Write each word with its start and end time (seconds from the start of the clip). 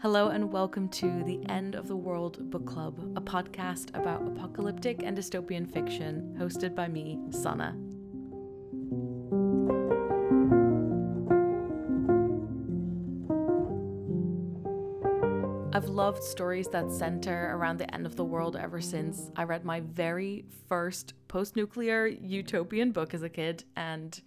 Hello, 0.00 0.28
and 0.28 0.52
welcome 0.52 0.88
to 0.90 1.24
the 1.24 1.40
End 1.48 1.74
of 1.74 1.88
the 1.88 1.96
World 1.96 2.50
Book 2.50 2.64
Club, 2.64 3.00
a 3.16 3.20
podcast 3.20 3.88
about 3.98 4.24
apocalyptic 4.24 5.02
and 5.02 5.18
dystopian 5.18 5.68
fiction, 5.68 6.36
hosted 6.38 6.76
by 6.76 6.86
me, 6.86 7.18
Sanne. 7.30 7.74
I've 15.74 15.86
loved 15.86 16.22
stories 16.22 16.68
that 16.68 16.92
center 16.92 17.56
around 17.56 17.78
the 17.78 17.92
end 17.92 18.06
of 18.06 18.14
the 18.14 18.24
world 18.24 18.54
ever 18.54 18.80
since 18.80 19.32
I 19.34 19.42
read 19.42 19.64
my 19.64 19.80
very 19.80 20.44
first 20.68 21.14
post 21.26 21.56
nuclear 21.56 22.06
utopian 22.06 22.92
book 22.92 23.14
as 23.14 23.24
a 23.24 23.28
kid, 23.28 23.64
and 23.74 24.22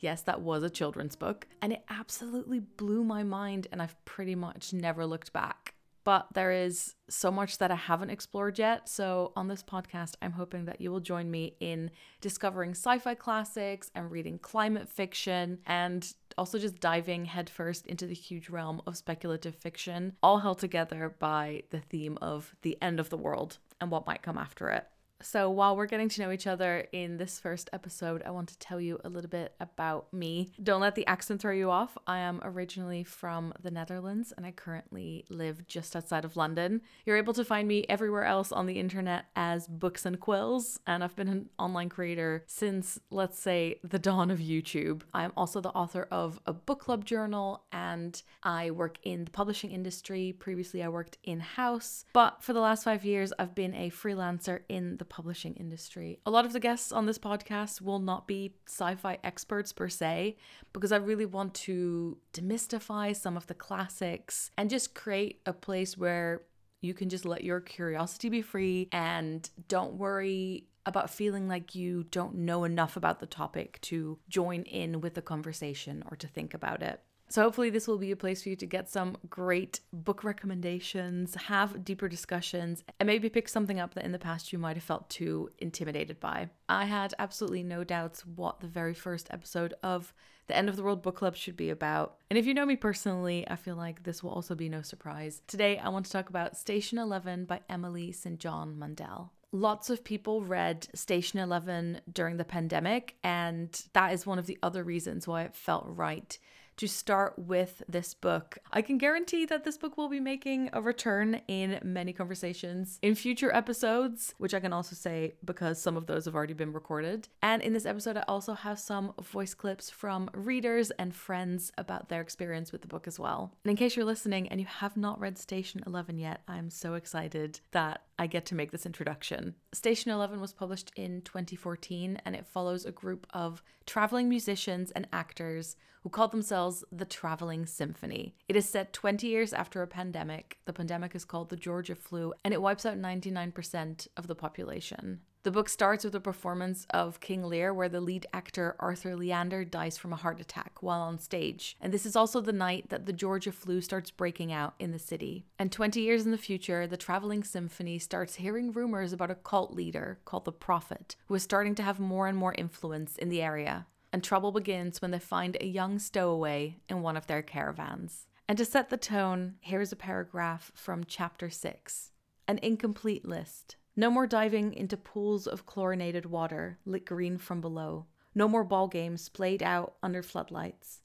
Yes, 0.00 0.22
that 0.22 0.40
was 0.40 0.62
a 0.62 0.70
children's 0.70 1.14
book, 1.14 1.46
and 1.60 1.72
it 1.72 1.84
absolutely 1.88 2.58
blew 2.58 3.04
my 3.04 3.22
mind, 3.22 3.68
and 3.70 3.80
I've 3.82 4.02
pretty 4.04 4.34
much 4.34 4.72
never 4.72 5.06
looked 5.06 5.32
back. 5.32 5.74
But 6.02 6.28
there 6.32 6.50
is 6.50 6.94
so 7.10 7.30
much 7.30 7.58
that 7.58 7.70
I 7.70 7.74
haven't 7.74 8.08
explored 8.08 8.58
yet. 8.58 8.88
So, 8.88 9.32
on 9.36 9.48
this 9.48 9.62
podcast, 9.62 10.14
I'm 10.22 10.32
hoping 10.32 10.64
that 10.64 10.80
you 10.80 10.90
will 10.90 11.00
join 11.00 11.30
me 11.30 11.56
in 11.60 11.90
discovering 12.22 12.70
sci 12.70 12.98
fi 12.98 13.14
classics 13.14 13.90
and 13.94 14.10
reading 14.10 14.38
climate 14.38 14.88
fiction 14.88 15.58
and 15.66 16.10
also 16.38 16.58
just 16.58 16.80
diving 16.80 17.26
headfirst 17.26 17.86
into 17.86 18.06
the 18.06 18.14
huge 18.14 18.48
realm 18.48 18.80
of 18.86 18.96
speculative 18.96 19.54
fiction, 19.54 20.16
all 20.22 20.38
held 20.38 20.58
together 20.58 21.14
by 21.18 21.64
the 21.70 21.80
theme 21.80 22.16
of 22.22 22.54
the 22.62 22.78
end 22.80 22.98
of 22.98 23.10
the 23.10 23.18
world 23.18 23.58
and 23.80 23.90
what 23.90 24.06
might 24.06 24.22
come 24.22 24.38
after 24.38 24.70
it. 24.70 24.86
So, 25.22 25.50
while 25.50 25.76
we're 25.76 25.86
getting 25.86 26.08
to 26.08 26.20
know 26.22 26.32
each 26.32 26.46
other 26.46 26.86
in 26.92 27.18
this 27.18 27.38
first 27.38 27.68
episode, 27.74 28.22
I 28.24 28.30
want 28.30 28.48
to 28.48 28.58
tell 28.58 28.80
you 28.80 28.98
a 29.04 29.08
little 29.10 29.28
bit 29.28 29.54
about 29.60 30.10
me. 30.14 30.52
Don't 30.62 30.80
let 30.80 30.94
the 30.94 31.06
accent 31.06 31.42
throw 31.42 31.52
you 31.52 31.70
off. 31.70 31.98
I 32.06 32.20
am 32.20 32.40
originally 32.42 33.04
from 33.04 33.52
the 33.60 33.70
Netherlands 33.70 34.32
and 34.34 34.46
I 34.46 34.52
currently 34.52 35.26
live 35.28 35.66
just 35.66 35.94
outside 35.94 36.24
of 36.24 36.38
London. 36.38 36.80
You're 37.04 37.18
able 37.18 37.34
to 37.34 37.44
find 37.44 37.68
me 37.68 37.84
everywhere 37.88 38.24
else 38.24 38.50
on 38.50 38.64
the 38.64 38.80
internet 38.80 39.26
as 39.36 39.66
Books 39.66 40.06
and 40.06 40.18
Quills, 40.18 40.78
and 40.86 41.04
I've 41.04 41.16
been 41.16 41.28
an 41.28 41.50
online 41.58 41.90
creator 41.90 42.44
since, 42.46 42.98
let's 43.10 43.38
say, 43.38 43.78
the 43.84 43.98
dawn 43.98 44.30
of 44.30 44.38
YouTube. 44.38 45.02
I 45.12 45.24
am 45.24 45.32
also 45.36 45.60
the 45.60 45.70
author 45.70 46.08
of 46.10 46.40
a 46.46 46.54
book 46.54 46.80
club 46.80 47.04
journal 47.04 47.64
and 47.72 48.22
I 48.42 48.70
work 48.70 48.96
in 49.02 49.26
the 49.26 49.30
publishing 49.30 49.70
industry. 49.70 50.34
Previously, 50.38 50.82
I 50.82 50.88
worked 50.88 51.18
in 51.24 51.40
house, 51.40 52.06
but 52.14 52.42
for 52.42 52.54
the 52.54 52.60
last 52.60 52.84
five 52.84 53.04
years, 53.04 53.34
I've 53.38 53.54
been 53.54 53.74
a 53.74 53.90
freelancer 53.90 54.60
in 54.68 54.96
the 54.96 55.09
publishing 55.10 55.54
industry. 55.56 56.20
A 56.24 56.30
lot 56.30 56.46
of 56.46 56.54
the 56.54 56.60
guests 56.60 56.92
on 56.92 57.04
this 57.04 57.18
podcast 57.18 57.82
will 57.82 57.98
not 57.98 58.26
be 58.26 58.54
sci 58.66 58.94
fi 58.94 59.18
experts 59.22 59.74
per 59.74 59.88
se, 59.90 60.38
because 60.72 60.92
I 60.92 60.96
really 60.96 61.26
want 61.26 61.52
to 61.66 62.16
demystify 62.32 63.14
some 63.14 63.36
of 63.36 63.46
the 63.46 63.54
classics 63.54 64.50
and 64.56 64.70
just 64.70 64.94
create 64.94 65.42
a 65.44 65.52
place 65.52 65.98
where 65.98 66.42
you 66.80 66.94
can 66.94 67.10
just 67.10 67.26
let 67.26 67.44
your 67.44 67.60
curiosity 67.60 68.30
be 68.30 68.40
free 68.40 68.88
and 68.90 69.50
don't 69.68 69.94
worry 69.94 70.68
about 70.86 71.10
feeling 71.10 71.46
like 71.46 71.74
you 71.74 72.04
don't 72.10 72.34
know 72.34 72.64
enough 72.64 72.96
about 72.96 73.20
the 73.20 73.26
topic 73.26 73.78
to 73.82 74.18
join 74.30 74.62
in 74.62 75.02
with 75.02 75.12
the 75.12 75.20
conversation 75.20 76.02
or 76.10 76.16
to 76.16 76.26
think 76.26 76.54
about 76.54 76.82
it. 76.82 77.02
So, 77.30 77.42
hopefully, 77.42 77.70
this 77.70 77.86
will 77.86 77.96
be 77.96 78.10
a 78.10 78.16
place 78.16 78.42
for 78.42 78.48
you 78.48 78.56
to 78.56 78.66
get 78.66 78.88
some 78.88 79.16
great 79.28 79.78
book 79.92 80.24
recommendations, 80.24 81.36
have 81.36 81.84
deeper 81.84 82.08
discussions, 82.08 82.82
and 82.98 83.06
maybe 83.06 83.28
pick 83.28 83.48
something 83.48 83.78
up 83.78 83.94
that 83.94 84.04
in 84.04 84.10
the 84.10 84.18
past 84.18 84.52
you 84.52 84.58
might 84.58 84.76
have 84.76 84.82
felt 84.82 85.08
too 85.08 85.48
intimidated 85.58 86.18
by. 86.18 86.50
I 86.68 86.86
had 86.86 87.14
absolutely 87.20 87.62
no 87.62 87.84
doubts 87.84 88.26
what 88.26 88.58
the 88.58 88.66
very 88.66 88.94
first 88.94 89.28
episode 89.30 89.74
of 89.84 90.12
the 90.48 90.56
End 90.56 90.68
of 90.68 90.74
the 90.74 90.82
World 90.82 91.02
Book 91.02 91.14
Club 91.14 91.36
should 91.36 91.56
be 91.56 91.70
about. 91.70 92.16
And 92.30 92.36
if 92.36 92.46
you 92.46 92.52
know 92.52 92.66
me 92.66 92.74
personally, 92.74 93.46
I 93.48 93.54
feel 93.54 93.76
like 93.76 94.02
this 94.02 94.24
will 94.24 94.32
also 94.32 94.56
be 94.56 94.68
no 94.68 94.82
surprise. 94.82 95.42
Today, 95.46 95.78
I 95.78 95.88
want 95.88 96.06
to 96.06 96.12
talk 96.12 96.30
about 96.30 96.56
Station 96.56 96.98
11 96.98 97.44
by 97.44 97.60
Emily 97.68 98.10
St. 98.10 98.40
John 98.40 98.76
Mandel 98.76 99.32
lots 99.52 99.90
of 99.90 100.04
people 100.04 100.42
read 100.42 100.86
Station 100.94 101.40
11 101.40 102.02
during 102.12 102.36
the 102.36 102.44
pandemic, 102.44 103.16
and 103.24 103.82
that 103.94 104.12
is 104.12 104.24
one 104.24 104.38
of 104.38 104.46
the 104.46 104.56
other 104.62 104.84
reasons 104.84 105.26
why 105.26 105.42
it 105.42 105.56
felt 105.56 105.84
right 105.88 106.38
to 106.80 106.88
start 106.88 107.38
with 107.38 107.82
this 107.90 108.14
book. 108.14 108.56
I 108.72 108.80
can 108.80 108.96
guarantee 108.96 109.44
that 109.44 109.64
this 109.64 109.76
book 109.76 109.98
will 109.98 110.08
be 110.08 110.18
making 110.18 110.70
a 110.72 110.80
return 110.80 111.42
in 111.46 111.78
many 111.84 112.14
conversations 112.14 112.98
in 113.02 113.14
future 113.14 113.54
episodes, 113.54 114.34
which 114.38 114.54
I 114.54 114.60
can 114.60 114.72
also 114.72 114.96
say 114.96 115.34
because 115.44 115.78
some 115.78 115.98
of 115.98 116.06
those 116.06 116.24
have 116.24 116.34
already 116.34 116.54
been 116.54 116.72
recorded. 116.72 117.28
And 117.42 117.60
in 117.60 117.74
this 117.74 117.84
episode, 117.84 118.16
I 118.16 118.24
also 118.26 118.54
have 118.54 118.78
some 118.78 119.12
voice 119.20 119.52
clips 119.52 119.90
from 119.90 120.30
readers 120.32 120.90
and 120.92 121.14
friends 121.14 121.70
about 121.76 122.08
their 122.08 122.22
experience 122.22 122.72
with 122.72 122.80
the 122.80 122.88
book 122.88 123.06
as 123.06 123.20
well. 123.20 123.52
And 123.62 123.70
in 123.70 123.76
case 123.76 123.94
you're 123.94 124.06
listening 124.06 124.48
and 124.48 124.58
you 124.58 124.66
have 124.66 124.96
not 124.96 125.20
read 125.20 125.36
Station 125.36 125.82
11 125.86 126.18
yet, 126.18 126.40
I'm 126.48 126.70
so 126.70 126.94
excited 126.94 127.60
that 127.72 128.04
I 128.20 128.26
get 128.26 128.44
to 128.46 128.54
make 128.54 128.70
this 128.70 128.84
introduction. 128.84 129.54
Station 129.72 130.10
11 130.10 130.42
was 130.42 130.52
published 130.52 130.92
in 130.94 131.22
2014 131.22 132.20
and 132.22 132.36
it 132.36 132.46
follows 132.46 132.84
a 132.84 132.92
group 132.92 133.26
of 133.30 133.62
traveling 133.86 134.28
musicians 134.28 134.90
and 134.90 135.08
actors 135.10 135.74
who 136.02 136.10
call 136.10 136.28
themselves 136.28 136.84
the 136.92 137.06
Traveling 137.06 137.64
Symphony. 137.64 138.34
It 138.46 138.56
is 138.56 138.68
set 138.68 138.92
20 138.92 139.26
years 139.26 139.54
after 139.54 139.80
a 139.80 139.86
pandemic. 139.86 140.58
The 140.66 140.74
pandemic 140.74 141.14
is 141.14 141.24
called 141.24 141.48
the 141.48 141.56
Georgia 141.56 141.94
flu, 141.94 142.34
and 142.44 142.52
it 142.52 142.60
wipes 142.60 142.84
out 142.84 142.98
99% 142.98 144.06
of 144.18 144.26
the 144.26 144.34
population. 144.34 145.20
The 145.42 145.50
book 145.50 145.68
starts 145.68 146.04
with 146.04 146.14
a 146.14 146.20
performance 146.20 146.86
of 146.90 147.20
King 147.20 147.44
Lear, 147.44 147.72
where 147.72 147.88
the 147.88 148.00
lead 148.00 148.26
actor 148.32 148.76
Arthur 148.78 149.16
Leander 149.16 149.64
dies 149.64 149.96
from 149.96 150.12
a 150.12 150.16
heart 150.16 150.40
attack 150.40 150.82
while 150.82 151.00
on 151.00 151.18
stage. 151.18 151.76
And 151.80 151.94
this 151.94 152.04
is 152.04 152.14
also 152.14 152.40
the 152.40 152.52
night 152.52 152.90
that 152.90 153.06
the 153.06 153.12
Georgia 153.12 153.52
flu 153.52 153.80
starts 153.80 154.10
breaking 154.10 154.52
out 154.52 154.74
in 154.78 154.92
the 154.92 154.98
city. 154.98 155.46
And 155.58 155.72
20 155.72 156.00
years 156.00 156.26
in 156.26 156.30
the 156.30 156.36
future, 156.38 156.86
the 156.86 156.98
traveling 156.98 157.42
symphony 157.42 157.98
starts 157.98 158.34
hearing 158.34 158.72
rumors 158.72 159.12
about 159.12 159.30
a 159.30 159.34
cult 159.34 159.72
leader 159.72 160.18
called 160.26 160.44
the 160.44 160.52
Prophet, 160.52 161.16
who 161.28 161.34
is 161.34 161.42
starting 161.42 161.74
to 161.76 161.82
have 161.82 161.98
more 161.98 162.26
and 162.26 162.36
more 162.36 162.54
influence 162.58 163.16
in 163.16 163.30
the 163.30 163.40
area 163.40 163.86
and 164.12 164.24
trouble 164.24 164.52
begins 164.52 165.00
when 165.00 165.10
they 165.10 165.18
find 165.18 165.56
a 165.60 165.66
young 165.66 165.98
stowaway 165.98 166.78
in 166.88 167.02
one 167.02 167.16
of 167.16 167.26
their 167.26 167.42
caravans. 167.42 168.26
And 168.48 168.58
to 168.58 168.64
set 168.64 168.90
the 168.90 168.96
tone, 168.96 169.54
here 169.60 169.80
is 169.80 169.92
a 169.92 169.96
paragraph 169.96 170.72
from 170.74 171.04
chapter 171.04 171.50
6 171.50 172.10
an 172.48 172.58
incomplete 172.64 173.24
list. 173.24 173.76
No 174.00 174.10
more 174.10 174.26
diving 174.26 174.72
into 174.72 174.96
pools 174.96 175.46
of 175.46 175.66
chlorinated 175.66 176.24
water 176.24 176.78
lit 176.86 177.04
green 177.04 177.36
from 177.36 177.60
below. 177.60 178.06
No 178.34 178.48
more 178.48 178.64
ball 178.64 178.88
games 178.88 179.28
played 179.28 179.62
out 179.62 179.96
under 180.02 180.22
floodlights. 180.22 181.02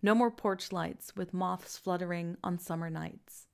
No 0.00 0.14
more 0.14 0.30
porch 0.30 0.72
lights 0.72 1.14
with 1.14 1.34
moths 1.34 1.76
fluttering 1.76 2.38
on 2.42 2.58
summer 2.58 2.88
nights. 2.88 3.48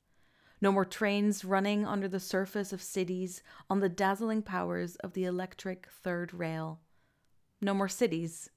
No 0.60 0.70
more 0.70 0.84
trains 0.84 1.44
running 1.44 1.84
under 1.84 2.06
the 2.06 2.20
surface 2.20 2.72
of 2.72 2.80
cities 2.80 3.42
on 3.68 3.80
the 3.80 3.88
dazzling 3.88 4.42
powers 4.42 4.94
of 5.02 5.14
the 5.14 5.24
electric 5.24 5.88
third 5.88 6.32
rail. 6.32 6.78
No 7.60 7.74
more 7.74 7.88
cities 7.88 8.48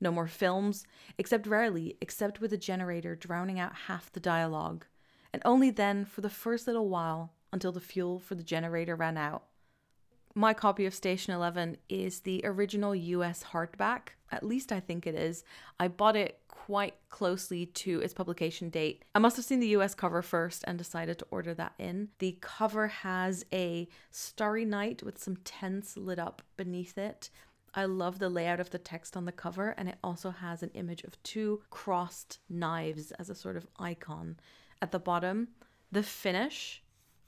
no 0.00 0.10
more 0.10 0.28
films, 0.28 0.86
except 1.18 1.46
rarely, 1.46 1.98
except 2.00 2.40
with 2.40 2.54
a 2.54 2.56
generator 2.56 3.14
drowning 3.14 3.60
out 3.60 3.74
half 3.74 4.10
the 4.10 4.18
dialogue, 4.18 4.86
and 5.30 5.42
only 5.44 5.68
then 5.68 6.06
for 6.06 6.22
the 6.22 6.30
first 6.30 6.66
little 6.66 6.88
while 6.88 7.34
until 7.52 7.70
the 7.70 7.80
fuel 7.80 8.18
for 8.18 8.34
the 8.34 8.42
generator 8.42 8.96
ran 8.96 9.18
out. 9.18 9.44
My 10.34 10.52
copy 10.52 10.84
of 10.86 10.94
Station 10.94 11.32
11 11.32 11.76
is 11.88 12.20
the 12.20 12.40
original 12.44 12.94
US 12.94 13.44
hardback, 13.52 14.08
at 14.32 14.42
least 14.42 14.72
I 14.72 14.80
think 14.80 15.06
it 15.06 15.14
is. 15.14 15.44
I 15.78 15.88
bought 15.88 16.16
it 16.16 16.40
quite 16.48 16.94
closely 17.08 17.66
to 17.66 18.00
its 18.00 18.14
publication 18.14 18.68
date. 18.68 19.04
I 19.14 19.20
must 19.20 19.36
have 19.36 19.44
seen 19.44 19.60
the 19.60 19.76
US 19.76 19.94
cover 19.94 20.22
first 20.22 20.64
and 20.66 20.76
decided 20.76 21.18
to 21.18 21.26
order 21.30 21.54
that 21.54 21.74
in. 21.78 22.08
The 22.18 22.38
cover 22.40 22.88
has 22.88 23.44
a 23.52 23.88
starry 24.10 24.64
night 24.64 25.02
with 25.02 25.22
some 25.22 25.36
tents 25.44 25.96
lit 25.96 26.18
up 26.18 26.42
beneath 26.56 26.98
it 26.98 27.30
I 27.76 27.86
love 27.86 28.20
the 28.20 28.28
layout 28.28 28.60
of 28.60 28.70
the 28.70 28.78
text 28.78 29.16
on 29.16 29.24
the 29.24 29.32
cover, 29.32 29.70
and 29.70 29.88
it 29.88 29.98
also 30.02 30.30
has 30.30 30.62
an 30.62 30.70
image 30.74 31.02
of 31.02 31.20
two 31.24 31.62
crossed 31.70 32.38
knives 32.48 33.10
as 33.12 33.28
a 33.28 33.34
sort 33.34 33.56
of 33.56 33.66
icon 33.78 34.36
at 34.80 34.92
the 34.92 35.00
bottom. 35.00 35.48
The 35.90 36.04
finish 36.04 36.83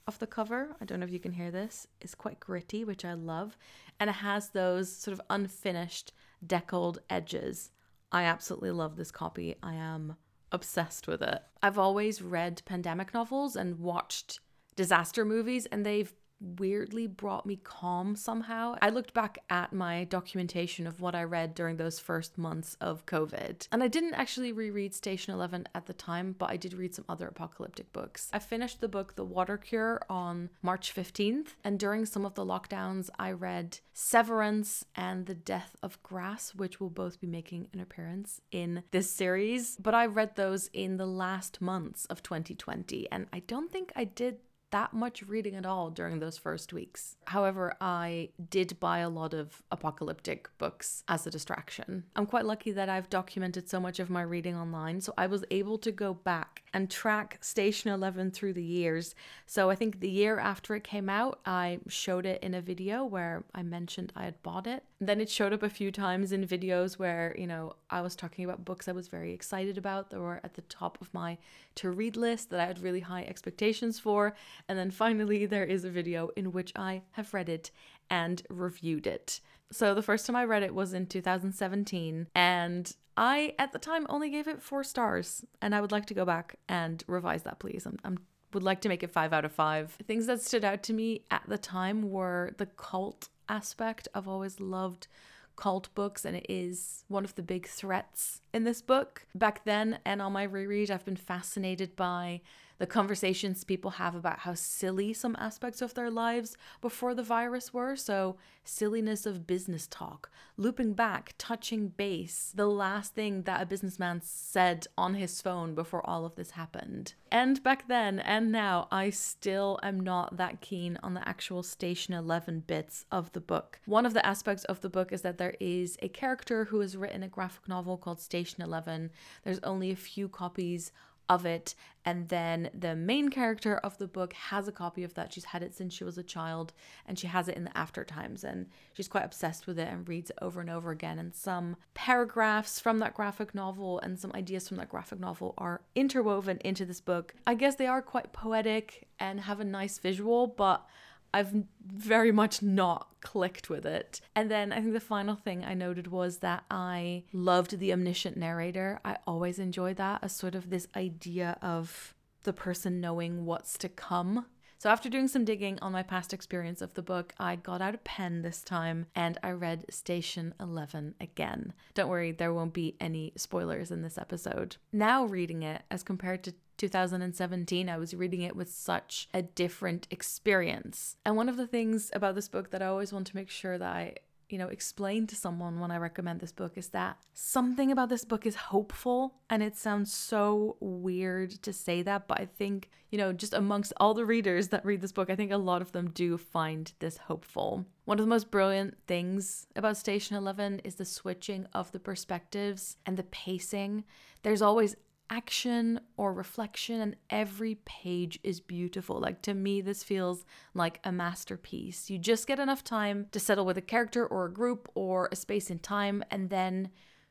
of 0.07 0.17
the 0.19 0.27
cover, 0.27 0.75
I 0.81 0.85
don't 0.85 0.99
know 0.99 1.05
if 1.05 1.11
you 1.11 1.19
can 1.19 1.33
hear 1.33 1.51
this, 1.51 1.85
is 2.01 2.15
quite 2.15 2.39
gritty, 2.39 2.83
which 2.83 3.03
I 3.03 3.13
love, 3.13 3.57
and 3.99 4.09
it 4.09 4.13
has 4.13 4.49
those 4.49 4.91
sort 4.95 5.13
of 5.13 5.21
unfinished 5.29 6.13
deckled 6.45 6.99
edges. 7.09 7.71
I 8.11 8.23
absolutely 8.23 8.71
love 8.71 8.95
this 8.95 9.11
copy. 9.11 9.55
I 9.61 9.73
am 9.73 10.15
obsessed 10.51 11.07
with 11.07 11.21
it. 11.21 11.41
I've 11.61 11.77
always 11.77 12.21
read 12.21 12.61
pandemic 12.65 13.13
novels 13.13 13.55
and 13.55 13.79
watched 13.79 14.39
disaster 14.75 15.25
movies, 15.25 15.65
and 15.65 15.85
they've 15.85 16.13
weirdly 16.39 17.07
brought 17.07 17.45
me 17.45 17.59
calm 17.63 18.15
somehow. 18.15 18.75
I 18.81 18.89
looked 18.89 19.13
back 19.13 19.39
at 19.49 19.73
my 19.73 20.03
documentation 20.05 20.87
of 20.87 21.01
what 21.01 21.15
I 21.15 21.23
read 21.23 21.55
during 21.55 21.77
those 21.77 21.99
first 21.99 22.37
months 22.37 22.77
of 22.79 23.05
COVID, 23.05 23.67
and 23.71 23.83
I 23.83 23.87
didn't 23.87 24.13
actually 24.13 24.51
reread 24.51 24.93
Station 24.93 25.33
11 25.33 25.67
at 25.73 25.85
the 25.85 25.93
time, 25.93 26.35
but 26.37 26.49
I 26.49 26.57
did 26.57 26.73
read 26.73 26.95
some 26.95 27.05
other 27.09 27.27
apocalyptic 27.27 27.91
books. 27.93 28.29
I 28.33 28.39
finished 28.39 28.81
the 28.81 28.87
book 28.87 29.15
The 29.15 29.25
Water 29.25 29.57
Cure 29.57 30.01
on 30.09 30.49
March 30.61 30.93
15th, 30.93 31.55
and 31.63 31.79
during 31.79 32.05
some 32.05 32.25
of 32.25 32.35
the 32.35 32.45
lockdowns, 32.45 33.09
I 33.17 33.31
read 33.31 33.79
Severance 33.93 34.85
and 34.95 35.25
The 35.25 35.35
Death 35.35 35.75
of 35.81 36.01
Grass, 36.03 36.53
which 36.53 36.79
will 36.79 36.89
both 36.89 37.19
be 37.19 37.27
making 37.27 37.67
an 37.73 37.79
appearance 37.79 38.41
in 38.51 38.83
this 38.91 39.09
series. 39.09 39.77
But 39.77 39.95
I 39.95 40.05
read 40.05 40.35
those 40.35 40.67
in 40.73 40.97
the 40.97 41.07
last 41.07 41.61
months 41.61 42.05
of 42.05 42.21
2020, 42.23 43.11
and 43.11 43.27
I 43.33 43.39
don't 43.39 43.71
think 43.71 43.91
I 43.95 44.03
did 44.03 44.37
that 44.71 44.93
much 44.93 45.23
reading 45.23 45.55
at 45.55 45.65
all 45.65 45.89
during 45.89 46.19
those 46.19 46.37
first 46.37 46.73
weeks. 46.73 47.15
However, 47.25 47.73
I 47.79 48.29
did 48.49 48.79
buy 48.79 48.99
a 48.99 49.09
lot 49.09 49.33
of 49.33 49.61
apocalyptic 49.71 50.49
books 50.57 51.03
as 51.07 51.25
a 51.25 51.31
distraction. 51.31 52.03
I'm 52.15 52.25
quite 52.25 52.45
lucky 52.45 52.71
that 52.71 52.89
I've 52.89 53.09
documented 53.09 53.69
so 53.69 53.79
much 53.79 53.99
of 53.99 54.09
my 54.09 54.21
reading 54.21 54.55
online, 54.55 55.01
so 55.01 55.13
I 55.17 55.27
was 55.27 55.45
able 55.51 55.77
to 55.79 55.91
go 55.91 56.13
back 56.13 56.63
and 56.73 56.89
track 56.89 57.37
Station 57.41 57.91
11 57.91 58.31
through 58.31 58.53
the 58.53 58.63
years. 58.63 59.15
So 59.45 59.69
I 59.69 59.75
think 59.75 59.99
the 59.99 60.09
year 60.09 60.39
after 60.39 60.75
it 60.75 60.83
came 60.83 61.09
out, 61.09 61.39
I 61.45 61.79
showed 61.87 62.25
it 62.25 62.43
in 62.43 62.53
a 62.53 62.61
video 62.61 63.05
where 63.05 63.45
I 63.55 63.63
mentioned 63.63 64.11
I 64.15 64.25
had 64.25 64.41
bought 64.43 64.67
it. 64.67 64.83
Then 64.99 65.21
it 65.21 65.29
showed 65.29 65.53
up 65.53 65.61
a 65.61 65.69
few 65.69 65.91
times 65.91 66.31
in 66.31 66.45
videos 66.47 66.97
where, 66.97 67.35
you 67.37 67.45
know, 67.45 67.75
I 67.89 68.01
was 68.01 68.15
talking 68.15 68.43
about 68.43 68.65
books 68.65 68.87
I 68.87 68.93
was 68.93 69.07
very 69.07 69.31
excited 69.31 69.77
about 69.77 70.09
that 70.09 70.19
were 70.19 70.41
at 70.43 70.55
the 70.55 70.63
top 70.63 70.99
of 71.01 71.13
my 71.13 71.37
to 71.75 71.91
read 71.91 72.17
list 72.17 72.49
that 72.49 72.59
I 72.59 72.65
had 72.65 72.81
really 72.81 73.01
high 73.01 73.23
expectations 73.23 73.99
for. 73.99 74.35
And 74.67 74.77
then 74.77 74.89
finally, 74.89 75.45
there 75.45 75.65
is 75.65 75.85
a 75.85 75.91
video 75.91 76.29
in 76.35 76.51
which 76.51 76.73
I 76.75 77.03
have 77.11 77.33
read 77.33 77.47
it 77.47 77.69
and 78.09 78.41
reviewed 78.49 79.05
it. 79.05 79.39
So 79.71 79.93
the 79.93 80.01
first 80.01 80.25
time 80.25 80.35
I 80.35 80.45
read 80.45 80.63
it 80.63 80.73
was 80.73 80.93
in 80.93 81.05
2017, 81.05 82.27
and 82.33 82.95
I 83.17 83.53
at 83.59 83.73
the 83.73 83.79
time 83.79 84.05
only 84.09 84.29
gave 84.29 84.47
it 84.47 84.61
four 84.61 84.83
stars, 84.83 85.43
and 85.61 85.75
I 85.75 85.81
would 85.81 85.91
like 85.91 86.05
to 86.07 86.13
go 86.13 86.23
back 86.23 86.55
and 86.69 87.03
revise 87.07 87.43
that, 87.43 87.59
please. 87.59 87.85
I'm, 87.85 87.97
I'm 88.03 88.19
would 88.53 88.63
like 88.63 88.81
to 88.81 88.89
make 88.89 89.03
it 89.03 89.11
five 89.11 89.33
out 89.33 89.45
of 89.45 89.51
five. 89.51 89.97
Things 90.07 90.25
that 90.27 90.41
stood 90.41 90.63
out 90.63 90.81
to 90.83 90.93
me 90.93 91.25
at 91.29 91.43
the 91.47 91.57
time 91.57 92.09
were 92.09 92.53
the 92.57 92.65
cult 92.65 93.29
aspect. 93.49 94.07
I've 94.13 94.27
always 94.27 94.59
loved 94.59 95.07
cult 95.55 95.89
books, 95.95 96.23
and 96.23 96.35
it 96.35 96.45
is 96.47 97.03
one 97.07 97.25
of 97.25 97.35
the 97.35 97.41
big 97.41 97.67
threats 97.67 98.41
in 98.53 98.63
this 98.63 98.81
book. 98.81 99.25
Back 99.33 99.65
then, 99.65 99.99
and 100.05 100.21
on 100.21 100.33
my 100.33 100.43
reread, 100.43 100.91
I've 100.91 101.05
been 101.05 101.15
fascinated 101.15 101.95
by 101.95 102.41
the 102.77 102.87
conversations 102.87 103.63
people 103.63 103.91
have 103.91 104.15
about 104.15 104.39
how 104.39 104.53
silly 104.53 105.13
some 105.13 105.35
aspects 105.39 105.81
of 105.81 105.93
their 105.93 106.11
lives 106.11 106.57
before 106.81 107.13
the 107.13 107.23
virus 107.23 107.73
were. 107.73 107.95
So, 107.95 108.37
silliness 108.63 109.25
of 109.25 109.47
business 109.47 109.87
talk, 109.87 110.29
looping 110.57 110.93
back, 110.93 111.33
touching 111.37 111.87
base, 111.89 112.51
the 112.53 112.67
last 112.67 113.15
thing 113.15 113.43
that 113.43 113.61
a 113.61 113.65
businessman 113.65 114.21
said 114.21 114.87
on 114.97 115.13
his 115.13 115.41
phone 115.41 115.73
before 115.73 116.07
all 116.07 116.25
of 116.25 116.35
this 116.35 116.51
happened. 116.51 117.13
And 117.31 117.63
back 117.63 117.87
then 117.87 118.19
and 118.19 118.51
now, 118.51 118.87
I 118.91 119.09
still 119.09 119.79
am 119.83 119.99
not 119.99 120.37
that 120.37 120.61
keen 120.61 120.97
on 121.01 121.13
the 121.13 121.27
actual 121.27 121.63
Station 121.63 122.13
11 122.13 122.63
bits 122.67 123.05
of 123.11 123.31
the 123.31 123.41
book. 123.41 123.79
One 123.85 124.05
of 124.05 124.13
the 124.13 124.25
aspects 124.25 124.65
of 124.65 124.81
the 124.81 124.89
book 124.89 125.11
is 125.11 125.21
that 125.21 125.37
there 125.37 125.55
is 125.59 125.97
a 126.01 126.09
character 126.09 126.65
who 126.65 126.79
has 126.81 126.97
written 126.97 127.23
a 127.23 127.27
graphic 127.27 127.67
novel 127.67 127.97
called 127.97 128.19
Station 128.19 128.61
11. 128.61 129.11
There's 129.43 129.59
only 129.59 129.91
a 129.91 129.95
few 129.95 130.27
copies 130.27 130.91
of 131.29 131.45
it. 131.45 131.75
And 132.05 132.29
then 132.29 132.69
the 132.73 132.95
main 132.95 133.29
character 133.29 133.77
of 133.77 133.97
the 133.97 134.07
book 134.07 134.31
has 134.33 134.67
a 134.67 134.71
copy 134.71 135.03
of 135.03 135.13
that. 135.15 135.33
She's 135.33 135.45
had 135.45 135.61
it 135.61 135.75
since 135.75 135.93
she 135.93 136.05
was 136.05 136.17
a 136.17 136.23
child 136.23 136.71
and 137.05 137.19
she 137.19 137.27
has 137.27 137.49
it 137.49 137.57
in 137.57 137.65
the 137.65 137.77
after 137.77 138.05
times. 138.05 138.45
And 138.45 138.67
she's 138.93 139.09
quite 139.09 139.25
obsessed 139.25 139.67
with 139.67 139.77
it 139.77 139.89
and 139.89 140.07
reads 140.07 140.29
it 140.29 140.37
over 140.41 140.61
and 140.61 140.69
over 140.69 140.91
again. 140.91 141.19
And 141.19 141.35
some 141.35 141.75
paragraphs 141.93 142.79
from 142.79 142.99
that 142.99 143.13
graphic 143.13 143.53
novel 143.53 143.99
and 143.99 144.17
some 144.17 144.31
ideas 144.35 144.67
from 144.69 144.77
that 144.77 144.89
graphic 144.89 145.19
novel 145.19 145.53
are 145.57 145.81
interwoven 145.95 146.59
into 146.63 146.85
this 146.85 147.01
book. 147.01 147.35
I 147.45 147.55
guess 147.55 147.75
they 147.75 147.87
are 147.87 148.01
quite 148.01 148.31
poetic 148.31 149.07
and 149.19 149.41
have 149.41 149.59
a 149.59 149.65
nice 149.65 149.99
visual, 149.99 150.47
but 150.47 150.87
I've 151.37 151.53
very 151.85 152.31
much 152.31 152.63
not 152.63 153.09
clicked 153.21 153.69
with 153.69 153.85
it. 153.85 154.21
And 154.35 154.49
then 154.49 154.73
I 154.73 154.81
think 154.81 154.93
the 154.93 154.99
final 154.99 155.35
thing 155.35 155.63
I 155.63 155.75
noted 155.75 156.07
was 156.07 156.39
that 156.39 156.63
I 156.71 157.25
loved 157.31 157.77
the 157.77 157.93
omniscient 157.93 158.37
narrator. 158.37 158.99
I 159.05 159.17
always 159.27 159.59
enjoy 159.59 159.93
that 159.93 160.23
as 160.23 160.35
sort 160.35 160.55
of 160.55 160.71
this 160.71 160.87
idea 160.95 161.59
of 161.61 162.15
the 162.41 162.53
person 162.53 162.99
knowing 162.99 163.45
what's 163.45 163.77
to 163.77 163.89
come. 163.89 164.47
So, 164.79 164.89
after 164.89 165.09
doing 165.09 165.27
some 165.27 165.45
digging 165.45 165.77
on 165.81 165.91
my 165.91 166.03
past 166.03 166.33
experience 166.33 166.81
of 166.81 166.93
the 166.95 167.01
book, 167.03 167.33
I 167.39 167.55
got 167.55 167.81
out 167.81 167.95
a 167.95 167.99
pen 167.99 168.41
this 168.41 168.61
time 168.61 169.07
and 169.13 169.37
I 169.43 169.51
read 169.51 169.85
Station 169.91 170.55
11 170.59 171.15
again. 171.21 171.73
Don't 171.93 172.09
worry, 172.09 172.31
there 172.31 172.53
won't 172.53 172.73
be 172.73 172.95
any 172.99 173.33
spoilers 173.35 173.91
in 173.91 174.01
this 174.01 174.17
episode. 174.17 174.77
Now, 174.91 175.25
reading 175.25 175.61
it 175.61 175.83
as 175.91 176.03
compared 176.03 176.43
to 176.43 176.53
2017, 176.77 177.89
I 177.89 177.97
was 177.97 178.13
reading 178.13 178.41
it 178.41 178.55
with 178.55 178.71
such 178.71 179.27
a 179.33 179.41
different 179.41 180.07
experience. 180.09 181.17
And 181.25 181.35
one 181.35 181.49
of 181.49 181.57
the 181.57 181.67
things 181.67 182.11
about 182.13 182.35
this 182.35 182.49
book 182.49 182.71
that 182.71 182.81
I 182.81 182.85
always 182.85 183.11
want 183.11 183.27
to 183.27 183.35
make 183.35 183.49
sure 183.49 183.77
that 183.77 183.95
I 183.95 184.15
you 184.49 184.57
know, 184.57 184.67
explain 184.67 185.27
to 185.27 185.35
someone 185.35 185.79
when 185.79 185.91
I 185.91 185.97
recommend 185.97 186.39
this 186.39 186.51
book 186.51 186.77
is 186.77 186.89
that 186.89 187.17
something 187.33 187.91
about 187.91 188.09
this 188.09 188.23
book 188.23 188.45
is 188.45 188.55
hopeful. 188.55 189.35
And 189.49 189.61
it 189.61 189.75
sounds 189.75 190.13
so 190.13 190.77
weird 190.79 191.51
to 191.63 191.73
say 191.73 192.01
that, 192.03 192.27
but 192.27 192.39
I 192.39 192.45
think, 192.45 192.89
you 193.11 193.17
know, 193.17 193.33
just 193.33 193.53
amongst 193.53 193.93
all 193.97 194.13
the 194.13 194.25
readers 194.25 194.69
that 194.69 194.85
read 194.85 195.01
this 195.01 195.11
book, 195.11 195.29
I 195.29 195.35
think 195.35 195.51
a 195.51 195.57
lot 195.57 195.81
of 195.81 195.91
them 195.91 196.11
do 196.11 196.37
find 196.37 196.91
this 196.99 197.17
hopeful. 197.17 197.85
One 198.05 198.19
of 198.19 198.25
the 198.25 198.29
most 198.29 198.49
brilliant 198.49 198.97
things 199.05 199.67
about 199.75 199.97
Station 199.97 200.37
11 200.37 200.79
is 200.83 200.95
the 200.95 201.05
switching 201.05 201.67
of 201.73 201.91
the 201.91 201.99
perspectives 201.99 202.97
and 203.05 203.17
the 203.17 203.23
pacing. 203.23 204.05
There's 204.43 204.61
always 204.61 204.95
action 205.29 205.99
or 206.15 206.33
reflection, 206.33 207.01
and 207.01 207.15
every 207.29 207.75
page 207.85 208.39
is 208.43 208.59
beautiful. 208.59 209.19
Like 209.19 209.41
to 209.43 209.53
me, 209.53 209.81
this 209.81 210.03
feels 210.03 210.45
like 210.73 210.99
a 211.03 211.11
masterpiece. 211.11 212.09
You 212.09 212.17
just 212.17 212.47
get 212.47 212.59
enough 212.59 212.83
time 212.83 213.27
to 213.31 213.39
settle 213.39 213.65
with 213.65 213.77
a 213.77 213.81
character 213.81 214.25
or 214.25 214.45
a 214.45 214.53
group 214.53 214.89
or 214.95 215.29
a 215.31 215.35
space 215.35 215.69
in 215.69 215.79
time, 215.79 216.23
and 216.31 216.49
then 216.49 216.89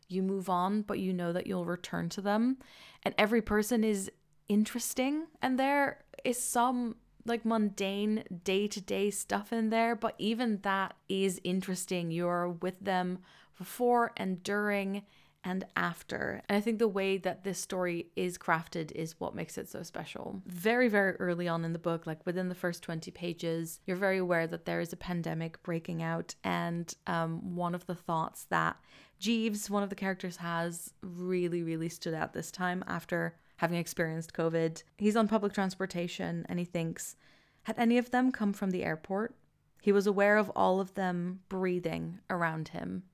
you 0.09 0.23
move 0.23 0.49
on, 0.49 0.83
but 0.83 0.99
you 0.99 1.13
know 1.13 1.33
that 1.33 1.47
you'll 1.47 1.65
return 1.65 2.09
to 2.11 2.21
them. 2.21 2.59
And 3.03 3.15
every 3.19 3.43
person 3.43 3.83
is 3.83 4.11
interesting, 4.49 5.27
and 5.43 5.59
there 5.59 6.05
is 6.25 6.43
some 6.43 6.97
like 7.25 7.45
mundane 7.45 8.23
day 8.45 8.69
to 8.69 8.81
day 8.81 9.11
stuff 9.11 9.53
in 9.53 9.71
there, 9.71 9.97
but 9.97 10.15
even 10.19 10.61
that 10.63 10.95
is 11.09 11.41
interesting. 11.43 12.11
You're 12.11 12.51
with 12.51 12.79
them 12.81 13.19
before 13.59 14.13
and 14.17 14.43
during 14.43 15.03
and 15.47 15.65
after. 15.77 16.43
And 16.49 16.59
I 16.59 16.61
think 16.61 16.81
the 16.81 16.89
way 16.89 17.19
that 17.19 17.45
this 17.45 17.61
story 17.61 18.09
is 18.17 18.37
crafted 18.37 18.91
is 18.93 19.21
what 19.21 19.37
makes 19.37 19.57
it 19.57 19.69
so 19.69 19.85
special. 19.85 20.43
Very, 20.45 20.89
very 20.89 21.13
early 21.17 21.47
on 21.47 21.65
in 21.65 21.73
the 21.73 21.79
book, 21.79 22.05
like 22.05 22.27
within 22.27 22.49
the 22.49 22.55
first 22.57 22.83
20 22.83 23.13
pages, 23.13 23.79
you're 23.87 23.97
very 23.97 24.19
aware 24.19 24.49
that 24.49 24.65
there 24.65 24.81
is 24.81 24.93
a 24.93 24.97
pandemic 24.97 25.63
breaking 25.63 26.03
out. 26.03 26.35
And 26.43 26.93
um, 27.07 27.55
one 27.55 27.77
of 27.77 27.87
the 27.87 27.95
thoughts 27.95 28.47
that 28.51 28.77
Jeevan, 29.21 29.71
one 29.71 29.85
of 29.85 29.89
the 29.89 29.95
characters, 29.95 30.39
has 30.39 30.93
really, 31.01 31.63
really 31.63 31.91
stood 31.91 32.13
out 32.13 32.33
this 32.33 32.51
time 32.51 32.83
after 32.89 33.37
having 33.59 33.79
experienced 33.79 34.35
COVID. 34.35 34.83
He's 34.99 35.17
on 35.17 35.29
public 35.29 35.53
transportation 35.53 36.45
and 36.49 36.59
he 36.59 36.65
thinks, 36.65 37.15
had 37.63 37.79
any 37.79 37.99
of 37.99 38.11
them 38.11 38.33
come 38.33 38.53
from 38.53 38.73
the 38.73 38.83
airport? 38.83 39.37
He 39.81 39.93
was 39.93 40.09
aware 40.09 40.39
of 40.39 40.51
all 40.57 40.81
of 40.81 40.95
them 40.95 41.39
breathing 41.49 42.19
around 42.29 42.69
him 42.69 43.05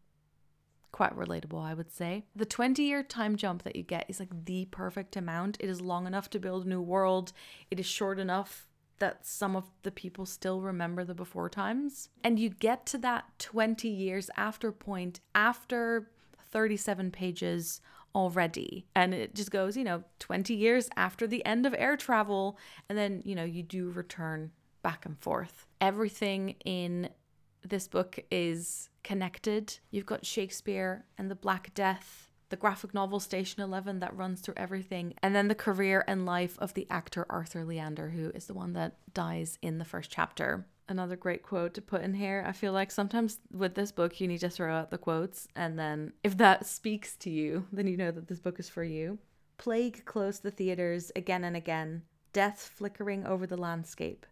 quite 0.93 1.17
relatable, 1.17 1.65
I 1.65 1.75
would 1.75 1.91
say. 1.91 2.25
The 2.37 2.45
20 2.45 2.83
year 2.83 3.03
time 3.03 3.37
jump 3.37 3.63
that 3.65 3.77
you 3.77 3.83
get 3.83 4.07
is 4.09 4.21
like 4.21 4.45
the 4.45 4.67
perfect 4.67 5.17
amount. 5.17 5.57
It 5.59 5.69
is 5.69 5.81
long 5.81 6.07
enough 6.07 6.31
to 6.31 6.39
build 6.39 6.67
a 6.67 6.69
new 6.69 6.83
world, 6.83 7.33
it 7.71 7.81
is 7.81 7.87
short 7.87 8.19
enough 8.19 8.69
that 8.99 9.27
some 9.27 9.57
of 9.57 9.69
the 9.83 9.91
people 9.91 10.25
still 10.25 10.61
remember 10.61 11.03
the 11.03 11.15
before 11.15 11.49
times. 11.49 12.09
And 12.23 12.39
you 12.39 12.51
get 12.51 12.87
to 12.87 12.99
that 12.99 13.25
20 13.41 13.89
years 13.89 14.31
after 14.37 14.71
point 14.71 15.19
after 15.35 16.13
37 16.53 17.11
pages 17.11 17.81
already. 18.15 18.87
And 18.95 19.13
it 19.13 19.35
just 19.35 19.51
goes, 19.51 19.77
you 19.77 19.83
know, 19.83 20.05
20 20.21 20.55
years 20.55 20.89
after 20.97 21.27
the 21.27 21.45
end 21.45 21.67
of 21.67 21.75
air 21.77 21.97
travel. 21.97 22.57
And 22.89 22.97
then, 22.97 23.23
you 23.25 23.35
know, 23.35 23.43
you 23.43 23.65
do 23.65 23.91
return 23.91 24.53
back 24.83 25.05
and 25.05 25.19
forth. 25.19 25.67
Everything 25.81 26.55
in 26.65 27.09
this 27.65 27.89
book 27.89 28.19
is 28.31 28.89
connected. 29.03 29.79
You've 29.91 30.07
got 30.07 30.27
Shakespeare 30.27 31.05
and 31.19 31.31
the 31.31 31.35
Black 31.35 31.75
Death, 31.75 32.31
the 32.49 32.57
graphic 32.57 32.93
novel 32.95 33.21
Station 33.21 33.63
11 33.63 34.01
that 34.01 34.17
runs 34.17 34.41
through 34.41 34.55
everything, 34.57 35.15
and 35.23 35.35
then 35.35 35.49
the 35.49 35.55
career 35.55 36.05
and 36.07 36.27
life 36.27 36.59
of 36.59 36.75
the 36.75 36.87
actor 36.91 37.27
Arthur 37.31 37.65
Leander, 37.65 38.11
who 38.11 38.31
is 38.31 38.47
the 38.47 38.55
one 38.55 38.73
that 38.75 38.97
dies 39.15 39.59
in 39.63 39.79
the 39.79 39.85
first 39.85 40.11
chapter. 40.11 40.67
Another 40.89 41.17
great 41.17 41.43
quote 41.43 41.75
to 41.75 41.83
put 41.83 42.03
in 42.03 42.15
here. 42.15 42.45
I 42.47 42.53
feel 42.53 42.73
like 42.73 42.91
sometimes 42.91 43.39
with 43.51 43.75
this 43.75 43.93
book, 43.93 44.21
you 44.21 44.29
need 44.29 44.41
to 44.41 44.51
throw 44.51 44.75
out 44.75 44.91
the 44.91 44.99
quotes, 44.99 45.49
and 45.57 45.79
then 45.79 46.13
if 46.23 46.37
that 46.39 46.67
speaks 46.67 47.17
to 47.19 47.31
you, 47.31 47.67
then 47.73 47.87
you 47.87 47.97
know 47.97 48.11
that 48.11 48.29
this 48.29 48.41
book 48.41 48.59
is 48.61 48.69
for 48.69 48.85
you. 48.85 49.19
Plague 49.57 50.05
closed 50.05 50.43
the 50.43 50.51
theaters 50.51 51.13
again 51.15 51.45
and 51.45 51.57
again, 51.57 52.03
death 52.33 52.71
flickering 52.75 53.25
over 53.27 53.47
the 53.47 53.57
landscape 53.57 54.27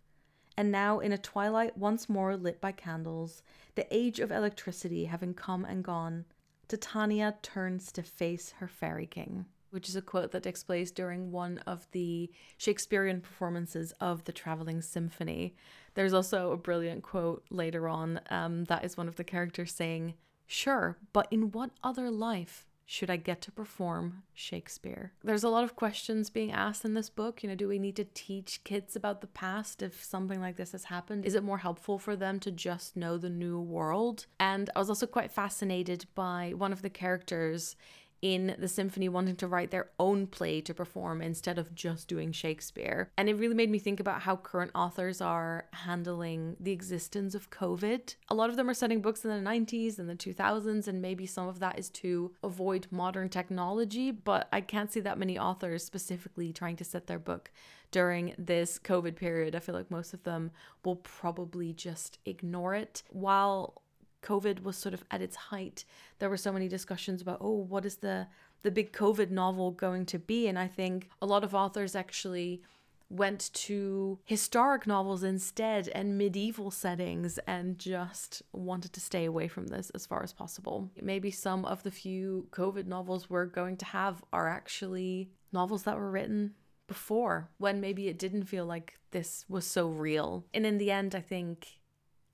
And 0.60 0.70
now, 0.70 0.98
in 0.98 1.10
a 1.10 1.16
twilight 1.16 1.78
once 1.78 2.06
more 2.06 2.36
lit 2.36 2.60
by 2.60 2.72
candles, 2.72 3.42
the 3.76 3.86
age 3.90 4.20
of 4.20 4.30
electricity 4.30 5.06
having 5.06 5.32
come 5.32 5.64
and 5.64 5.82
gone, 5.82 6.26
Titania 6.68 7.36
turns 7.40 7.90
to 7.92 8.02
face 8.02 8.52
her 8.58 8.68
fairy 8.68 9.06
king 9.06 9.46
which 9.70 9.88
is 9.88 9.96
a 9.96 10.02
quote 10.02 10.32
that 10.32 10.42
takes 10.42 10.62
place 10.62 10.90
during 10.90 11.30
one 11.30 11.56
of 11.58 11.86
the 11.92 12.30
Shakespearean 12.58 13.22
performances 13.22 13.92
of 14.00 14.24
the 14.24 14.32
Traveling 14.32 14.82
Symphony. 14.82 15.54
There's 15.94 16.12
also 16.12 16.50
a 16.50 16.56
brilliant 16.56 17.04
quote 17.04 17.44
later 17.50 17.88
on 17.88 18.20
um, 18.30 18.64
that 18.64 18.84
is 18.84 18.96
one 18.96 19.08
of 19.08 19.14
the 19.14 19.24
characters 19.24 19.72
saying, 19.72 20.14
Sure, 20.46 20.98
but 21.12 21.28
in 21.30 21.52
what 21.52 21.70
other 21.84 22.10
life 22.10 22.66
should 22.90 23.08
I 23.08 23.18
get 23.18 23.40
to 23.42 23.52
perform 23.52 24.24
Shakespeare? 24.34 25.12
There's 25.22 25.44
a 25.44 25.48
lot 25.48 25.62
of 25.62 25.76
questions 25.76 26.28
being 26.28 26.50
asked 26.50 26.84
in 26.84 26.94
this 26.94 27.08
book. 27.08 27.40
You 27.40 27.48
know, 27.48 27.54
do 27.54 27.68
we 27.68 27.78
need 27.78 27.94
to 27.94 28.04
teach 28.14 28.64
kids 28.64 28.96
about 28.96 29.20
the 29.20 29.28
past 29.28 29.80
if 29.80 30.02
something 30.02 30.40
like 30.40 30.56
this 30.56 30.72
has 30.72 30.86
happened? 30.86 31.24
Is 31.24 31.36
it 31.36 31.44
more 31.44 31.58
helpful 31.58 32.00
for 32.00 32.16
them 32.16 32.40
to 32.40 32.50
just 32.50 32.96
know 32.96 33.16
the 33.16 33.30
new 33.30 33.60
world? 33.60 34.26
And 34.40 34.70
I 34.74 34.80
was 34.80 34.88
also 34.88 35.06
quite 35.06 35.30
fascinated 35.30 36.06
by 36.16 36.52
one 36.56 36.72
of 36.72 36.82
the 36.82 36.90
characters 36.90 37.76
in 38.22 38.54
the 38.58 38.68
symphony 38.68 39.08
wanting 39.08 39.36
to 39.36 39.46
write 39.46 39.70
their 39.70 39.90
own 39.98 40.26
play 40.26 40.60
to 40.60 40.74
perform 40.74 41.22
instead 41.22 41.58
of 41.58 41.74
just 41.74 42.08
doing 42.08 42.32
Shakespeare. 42.32 43.10
And 43.16 43.28
it 43.28 43.34
really 43.34 43.54
made 43.54 43.70
me 43.70 43.78
think 43.78 44.00
about 44.00 44.22
how 44.22 44.36
current 44.36 44.70
authors 44.74 45.20
are 45.20 45.66
handling 45.72 46.56
the 46.60 46.72
existence 46.72 47.34
of 47.34 47.50
COVID. 47.50 48.14
A 48.28 48.34
lot 48.34 48.50
of 48.50 48.56
them 48.56 48.68
are 48.68 48.74
setting 48.74 49.00
books 49.00 49.24
in 49.24 49.30
the 49.30 49.50
90s 49.50 49.98
and 49.98 50.08
the 50.08 50.14
2000s, 50.14 50.86
and 50.86 51.00
maybe 51.00 51.26
some 51.26 51.48
of 51.48 51.60
that 51.60 51.78
is 51.78 51.88
to 51.90 52.32
avoid 52.42 52.86
modern 52.90 53.28
technology, 53.28 54.10
but 54.10 54.48
I 54.52 54.60
can't 54.60 54.92
see 54.92 55.00
that 55.00 55.18
many 55.18 55.38
authors 55.38 55.84
specifically 55.84 56.52
trying 56.52 56.76
to 56.76 56.84
set 56.84 57.06
their 57.06 57.18
book 57.18 57.50
during 57.90 58.34
this 58.38 58.78
COVID 58.78 59.16
period. 59.16 59.54
I 59.56 59.60
feel 59.60 59.74
like 59.74 59.90
most 59.90 60.14
of 60.14 60.22
them 60.22 60.50
will 60.84 60.96
probably 60.96 61.72
just 61.72 62.18
ignore 62.24 62.74
it. 62.74 63.02
While 63.10 63.82
COVID 64.22 64.62
was 64.62 64.76
sort 64.76 64.94
of 64.94 65.04
at 65.10 65.22
its 65.22 65.36
height, 65.36 65.84
there 66.18 66.30
were 66.30 66.36
so 66.36 66.52
many 66.52 66.68
discussions 66.68 67.22
about, 67.22 67.38
oh, 67.40 67.66
what 67.68 67.84
is 67.84 67.96
the 67.96 68.26
the 68.62 68.70
big 68.70 68.92
COVID 68.92 69.30
novel 69.30 69.70
going 69.70 70.04
to 70.06 70.18
be? 70.18 70.46
And 70.46 70.58
I 70.58 70.66
think 70.66 71.08
a 71.22 71.26
lot 71.26 71.44
of 71.44 71.54
authors 71.54 71.94
actually 71.94 72.62
went 73.08 73.50
to 73.52 74.18
historic 74.24 74.86
novels 74.86 75.24
instead 75.24 75.88
and 75.88 76.16
medieval 76.16 76.70
settings 76.70 77.38
and 77.46 77.78
just 77.78 78.42
wanted 78.52 78.92
to 78.92 79.00
stay 79.00 79.24
away 79.24 79.48
from 79.48 79.66
this 79.66 79.90
as 79.90 80.06
far 80.06 80.22
as 80.22 80.32
possible. 80.32 80.90
Maybe 81.00 81.30
some 81.30 81.64
of 81.64 81.82
the 81.82 81.90
few 81.90 82.46
COVID 82.52 82.86
novels 82.86 83.28
we're 83.28 83.46
going 83.46 83.76
to 83.78 83.84
have 83.86 84.22
are 84.32 84.48
actually 84.48 85.30
novels 85.52 85.82
that 85.82 85.96
were 85.96 86.10
written 86.10 86.54
before 86.86 87.50
when 87.58 87.80
maybe 87.80 88.08
it 88.08 88.18
didn't 88.18 88.44
feel 88.44 88.64
like 88.64 88.98
this 89.10 89.44
was 89.48 89.66
so 89.66 89.88
real. 89.88 90.44
And 90.54 90.64
in 90.64 90.78
the 90.78 90.92
end, 90.92 91.14
I 91.14 91.20
think 91.20 91.79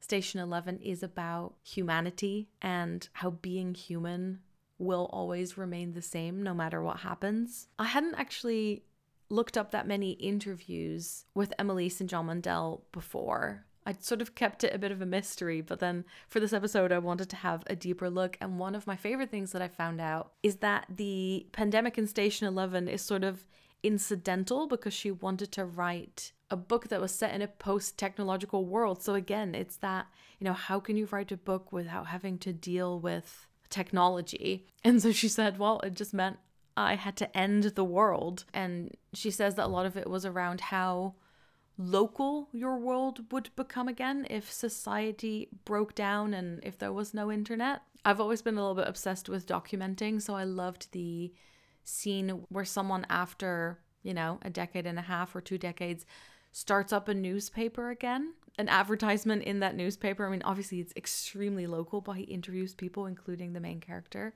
Station 0.00 0.40
11 0.40 0.78
is 0.80 1.02
about 1.02 1.54
humanity 1.62 2.48
and 2.62 3.08
how 3.14 3.30
being 3.30 3.74
human 3.74 4.40
will 4.78 5.08
always 5.12 5.56
remain 5.56 5.92
the 5.92 6.02
same 6.02 6.42
no 6.42 6.54
matter 6.54 6.82
what 6.82 6.98
happens. 6.98 7.68
I 7.78 7.84
hadn't 7.84 8.14
actually 8.16 8.84
looked 9.28 9.56
up 9.56 9.70
that 9.70 9.86
many 9.86 10.12
interviews 10.12 11.24
with 11.34 11.52
Emily 11.58 11.88
St. 11.88 12.08
John 12.08 12.26
Mandel 12.26 12.84
before. 12.92 13.64
I'd 13.84 14.02
sort 14.02 14.20
of 14.20 14.34
kept 14.34 14.64
it 14.64 14.74
a 14.74 14.78
bit 14.78 14.90
of 14.90 15.00
a 15.00 15.06
mystery, 15.06 15.60
but 15.60 15.78
then 15.78 16.04
for 16.28 16.40
this 16.40 16.52
episode, 16.52 16.90
I 16.90 16.98
wanted 16.98 17.30
to 17.30 17.36
have 17.36 17.62
a 17.68 17.76
deeper 17.76 18.10
look. 18.10 18.36
And 18.40 18.58
one 18.58 18.74
of 18.74 18.86
my 18.86 18.96
favorite 18.96 19.30
things 19.30 19.52
that 19.52 19.62
I 19.62 19.68
found 19.68 20.00
out 20.00 20.32
is 20.42 20.56
that 20.56 20.86
the 20.88 21.46
pandemic 21.52 21.96
in 21.96 22.08
Station 22.08 22.48
11 22.48 22.88
is 22.88 23.00
sort 23.00 23.22
of 23.22 23.46
incidental 23.84 24.66
because 24.66 24.92
she 24.92 25.12
wanted 25.12 25.52
to 25.52 25.64
write 25.64 26.32
a 26.50 26.56
book 26.56 26.88
that 26.88 27.00
was 27.00 27.12
set 27.12 27.34
in 27.34 27.42
a 27.42 27.48
post 27.48 27.98
technological 27.98 28.64
world. 28.64 29.02
So 29.02 29.14
again, 29.14 29.54
it's 29.54 29.76
that, 29.78 30.06
you 30.38 30.44
know, 30.44 30.52
how 30.52 30.78
can 30.80 30.96
you 30.96 31.08
write 31.10 31.32
a 31.32 31.36
book 31.36 31.72
without 31.72 32.06
having 32.06 32.38
to 32.38 32.52
deal 32.52 33.00
with 33.00 33.46
technology? 33.68 34.66
And 34.84 35.02
so 35.02 35.12
she 35.12 35.28
said, 35.28 35.58
well, 35.58 35.80
it 35.80 35.94
just 35.94 36.14
meant 36.14 36.38
I 36.76 36.94
had 36.94 37.16
to 37.16 37.36
end 37.36 37.64
the 37.64 37.84
world. 37.84 38.44
And 38.54 38.96
she 39.12 39.30
says 39.30 39.56
that 39.56 39.66
a 39.66 39.68
lot 39.68 39.86
of 39.86 39.96
it 39.96 40.08
was 40.08 40.24
around 40.24 40.60
how 40.60 41.14
local 41.78 42.48
your 42.52 42.78
world 42.78 43.32
would 43.32 43.50
become 43.56 43.88
again 43.88 44.26
if 44.30 44.50
society 44.50 45.48
broke 45.64 45.94
down 45.94 46.32
and 46.32 46.60
if 46.62 46.78
there 46.78 46.92
was 46.92 47.12
no 47.12 47.30
internet. 47.30 47.82
I've 48.04 48.20
always 48.20 48.40
been 48.40 48.56
a 48.56 48.60
little 48.60 48.76
bit 48.76 48.88
obsessed 48.88 49.28
with 49.28 49.46
documenting, 49.46 50.22
so 50.22 50.34
I 50.34 50.44
loved 50.44 50.92
the 50.92 51.32
scene 51.82 52.44
where 52.48 52.64
someone 52.64 53.04
after, 53.10 53.80
you 54.02 54.14
know, 54.14 54.38
a 54.42 54.50
decade 54.50 54.86
and 54.86 54.98
a 54.98 55.02
half 55.02 55.34
or 55.34 55.40
two 55.40 55.58
decades 55.58 56.06
starts 56.56 56.90
up 56.90 57.06
a 57.06 57.12
newspaper 57.12 57.90
again, 57.90 58.32
an 58.56 58.66
advertisement 58.70 59.42
in 59.42 59.60
that 59.60 59.76
newspaper. 59.76 60.26
I 60.26 60.30
mean, 60.30 60.40
obviously 60.42 60.80
it's 60.80 60.94
extremely 60.96 61.66
local, 61.66 62.00
but 62.00 62.12
he 62.12 62.22
interviews 62.22 62.72
people, 62.72 63.04
including 63.04 63.52
the 63.52 63.60
main 63.60 63.78
character. 63.78 64.32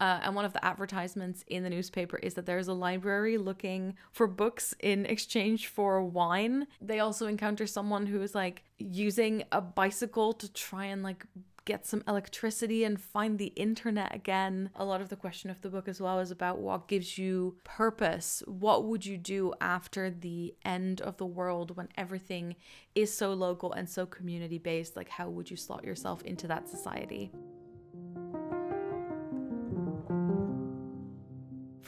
Uh, 0.00 0.18
and 0.22 0.34
one 0.34 0.46
of 0.46 0.54
the 0.54 0.64
advertisements 0.64 1.44
in 1.46 1.64
the 1.64 1.68
newspaper 1.68 2.16
is 2.22 2.32
that 2.32 2.46
there's 2.46 2.68
a 2.68 2.72
library 2.72 3.36
looking 3.36 3.96
for 4.12 4.26
books 4.26 4.74
in 4.80 5.04
exchange 5.04 5.66
for 5.66 6.02
wine. 6.02 6.66
They 6.80 7.00
also 7.00 7.26
encounter 7.26 7.66
someone 7.66 8.06
who 8.06 8.22
is 8.22 8.34
like 8.34 8.62
using 8.78 9.44
a 9.52 9.60
bicycle 9.60 10.32
to 10.32 10.50
try 10.50 10.86
and 10.86 11.02
like 11.02 11.26
get 11.68 11.86
some 11.86 12.02
electricity 12.08 12.82
and 12.82 12.98
find 12.98 13.38
the 13.38 13.52
internet 13.54 14.14
again. 14.14 14.70
A 14.74 14.84
lot 14.86 15.02
of 15.02 15.10
the 15.10 15.16
question 15.16 15.50
of 15.50 15.60
the 15.60 15.68
book 15.68 15.86
as 15.86 16.00
well 16.00 16.18
is 16.18 16.30
about 16.30 16.60
what 16.60 16.88
gives 16.88 17.18
you 17.18 17.58
purpose. 17.62 18.42
What 18.46 18.86
would 18.86 19.04
you 19.04 19.18
do 19.18 19.52
after 19.60 20.08
the 20.08 20.54
end 20.64 21.02
of 21.02 21.18
the 21.18 21.26
world 21.26 21.76
when 21.76 21.88
everything 21.98 22.56
is 22.94 23.12
so 23.14 23.34
local 23.34 23.74
and 23.74 23.86
so 23.86 24.06
community 24.06 24.56
based? 24.56 24.96
Like, 24.96 25.10
how 25.10 25.28
would 25.28 25.50
you 25.50 25.58
slot 25.58 25.84
yourself 25.84 26.22
into 26.22 26.48
that 26.48 26.70
society? 26.70 27.30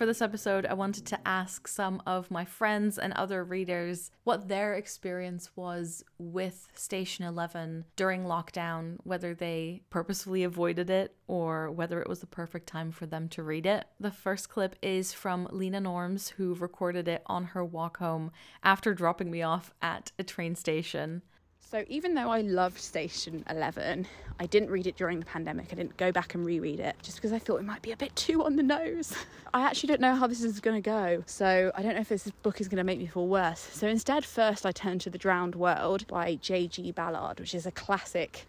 For 0.01 0.07
this 0.07 0.23
episode, 0.23 0.65
I 0.65 0.73
wanted 0.73 1.05
to 1.09 1.29
ask 1.29 1.69
some 1.69 2.01
of 2.07 2.31
my 2.31 2.47
friends 2.47 2.97
and 2.97 3.13
other 3.13 3.45
readers 3.45 4.11
what 4.25 4.49
their 4.49 4.73
experience 4.73 5.51
was 5.57 6.03
with 6.17 6.69
Station 6.73 7.27
11 7.27 7.85
during 7.97 8.25
lockdown, 8.25 8.97
whether 9.05 9.35
they 9.35 9.83
purposefully 9.91 10.43
avoided 10.43 10.89
it 10.89 11.15
or 11.27 11.71
whether 11.71 12.01
it 12.01 12.09
was 12.09 12.21
the 12.21 12.27
perfect 12.27 12.67
time 12.67 12.93
for 12.93 13.05
them 13.05 13.29
to 13.29 13.43
read 13.43 13.67
it. 13.67 13.89
The 14.01 14.11
first 14.11 14.49
clip 14.49 14.75
is 14.81 15.13
from 15.13 15.47
Leena 15.51 15.81
Norms, 15.81 16.31
who 16.31 16.55
recorded 16.55 17.07
it 17.07 17.23
on 17.27 17.45
her 17.45 17.63
walk 17.63 17.99
home 17.99 18.31
after 18.63 18.95
dropping 18.95 19.31
me 19.31 19.43
off 19.43 19.71
at 19.83 20.13
a 20.19 20.25
train 20.25 20.55
station. 20.55 21.21
So 21.71 21.85
even 21.87 22.15
though 22.15 22.31
I 22.31 22.41
loved 22.41 22.79
Station 22.79 23.45
11, 23.49 24.05
I 24.41 24.47
didn't 24.47 24.71
read 24.71 24.89
it 24.89 24.97
during 24.97 25.21
the 25.21 25.27
pandemic. 25.27 25.69
I 25.71 25.77
didn't 25.77 25.97
go 25.99 26.11
back 26.11 26.35
and 26.35 26.45
reread 26.45 26.81
it 26.81 26.97
just 27.01 27.19
because 27.19 27.33
I 27.33 27.39
thought 27.39 27.61
it 27.61 27.65
might 27.65 27.81
be 27.81 27.93
a 27.93 27.97
bit 27.97 28.17
too 28.17 28.43
on 28.43 28.57
the 28.57 28.63
nose. 28.65 29.15
I 29.55 29.63
actually 29.63 29.87
don't 29.87 30.01
know 30.01 30.17
how 30.17 30.27
this 30.27 30.43
is 30.43 30.59
going 30.59 30.83
to 30.83 30.85
go. 30.85 31.23
So 31.27 31.71
I 31.77 31.83
don't 31.83 31.95
know 31.95 32.01
if 32.01 32.09
this 32.09 32.29
book 32.43 32.61
is 32.61 32.67
going 32.67 32.79
to 32.79 32.85
make 32.85 32.99
me 32.99 33.07
feel 33.07 33.29
worse. 33.29 33.61
So 33.61 33.87
instead, 33.87 34.25
first 34.25 34.67
I 34.67 34.73
turned 34.73 35.01
to 35.03 35.11
The 35.11 35.19
Drowned 35.19 35.55
World 35.55 36.09
by 36.09 36.35
J.G. 36.35 36.91
Ballard, 36.91 37.39
which 37.39 37.55
is 37.55 37.67
a 37.67 37.71
classic 37.71 38.49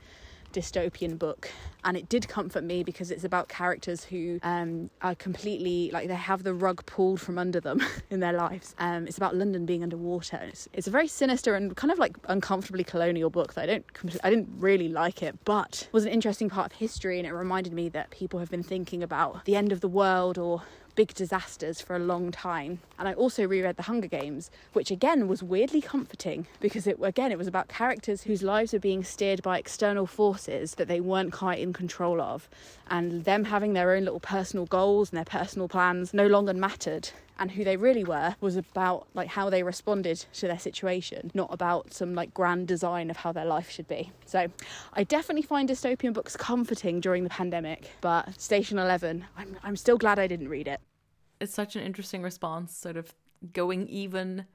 dystopian 0.51 1.17
book 1.17 1.50
and 1.84 1.98
it 1.98 2.08
did 2.10 2.27
comfort 2.27 2.63
me 2.63 2.84
because 2.84 3.12
it's 3.12 3.24
about 3.24 3.48
characters 3.50 4.03
who 4.03 4.39
um, 4.43 4.89
are 5.01 5.15
completely 5.15 5.89
like 5.91 6.08
they 6.08 6.13
have 6.13 6.43
the 6.43 6.53
rug 6.53 6.86
pulled 6.86 7.20
from 7.20 7.38
under 7.38 7.60
them 7.60 7.81
in 8.10 8.20
their 8.20 8.34
lives. 8.34 8.75
Um, 8.77 9.08
it's 9.08 9.17
about 9.17 9.36
london 9.36 9.65
being 9.65 9.84
underwater. 9.84 10.38
It's, 10.43 10.67
it's, 10.74 10.88
a 10.88 10.91
very 10.91 11.08
sinister 11.08 11.55
and 11.55 11.75
kind 11.75 11.91
of 11.91 12.00
like 12.00 12.15
uncomfortably 12.25 12.84
colonial 12.84 13.29
book 13.29 13.53
that 13.53 13.63
i 13.63 13.65
don't 13.65 13.86
i 14.24 14.29
didn't 14.29 14.50
really 14.58 14.89
like 14.89 15.24
it 15.24 15.38
but 15.46 15.88
was 15.91 16.05
an 16.05 16.12
interesting 16.12 16.50
part 16.50 16.72
of 16.72 16.77
history 16.77 17.17
and 17.17 17.27
it 17.27 17.34
reminded 17.34 17.72
me 17.72 17.88
that 17.89 18.10
people 18.10 18.39
have 18.39 18.50
been 18.50 18.63
thinking 18.63 19.03
about 19.03 19.46
the 19.46 19.55
end 19.55 19.72
of 19.72 19.79
the 19.79 19.88
world 19.88 20.38
or 20.38 20.63
big 20.95 21.13
disasters 21.13 21.81
for 21.81 21.95
a 21.95 22.00
long 22.00 22.31
time. 22.31 22.79
And 22.98 23.07
I 23.07 23.13
also 23.13 23.48
reread 23.48 23.77
The 23.77 23.83
Hunger 23.83 24.07
Games, 24.07 24.51
which 24.74 24.91
again 24.91 25.27
was 25.27 25.43
weirdly 25.43 25.81
comforting 25.81 26.48
because 26.60 26.88
it 26.88 26.98
again 27.01 27.31
it 27.31 27.38
was 27.38 27.48
about 27.48 27.67
characters 27.67 28.24
whose 28.24 28.43
lives 28.43 28.74
were 28.74 28.79
being 28.79 29.03
steered 29.03 29.41
by 29.41 29.57
external 29.57 30.05
forces 30.05 30.75
that 30.75 30.88
they 30.88 31.00
weren't 31.00 31.33
quite 31.33 31.60
in 31.60 31.74
control 31.74 32.21
of, 32.21 32.50
and 32.91 33.24
them 33.24 33.45
having 33.45 33.74
their 33.74 33.93
own 33.93 34.03
little 34.03 34.19
personal 34.19 34.65
goals 34.67 35.10
and 35.10 35.17
their 35.17 35.25
personal 35.25 35.67
plans 35.67 36.13
no 36.13 36.27
longer 36.27 36.53
mattered. 36.53 37.10
And 37.39 37.50
who 37.50 37.63
they 37.63 37.75
really 37.75 38.03
were 38.03 38.36
was 38.39 38.55
about 38.55 39.07
like 39.15 39.29
how 39.29 39.50
they 39.50 39.63
responded 39.63 40.24
to 40.33 40.48
their 40.48 40.60
situation 40.60 41.31
not 41.33 41.51
about 41.51 41.91
some 41.91 42.13
like 42.13 42.31
grand 42.36 42.67
design 42.67 43.10
of 43.10 43.17
how 43.17 43.31
their 43.31 43.45
life 43.45 43.71
should 43.71 43.88
be. 43.88 44.12
So 44.27 44.48
i 44.93 45.03
definitely 45.03 45.41
find 45.41 45.67
dystopian 45.67 46.13
books 46.13 46.36
comforting 46.38 47.00
during 47.00 47.24
the 47.24 47.31
pandemic 47.31 47.89
but 48.01 48.39
station 48.39 48.77
11 48.77 49.25
i'm, 49.38 49.57
I'm 49.63 49.75
still 49.75 49.98
glad 49.98 50.19
i 50.19 50.27
didn't 50.27 50.50
read 50.50 50.67
it. 50.67 50.81
It's 51.39 51.53
such 51.53 51.75
an 51.75 51.81
interesting 51.81 52.21
response 52.21 52.77
sort 52.77 52.98
of 52.98 53.15
going 53.53 53.88
even 53.88 54.45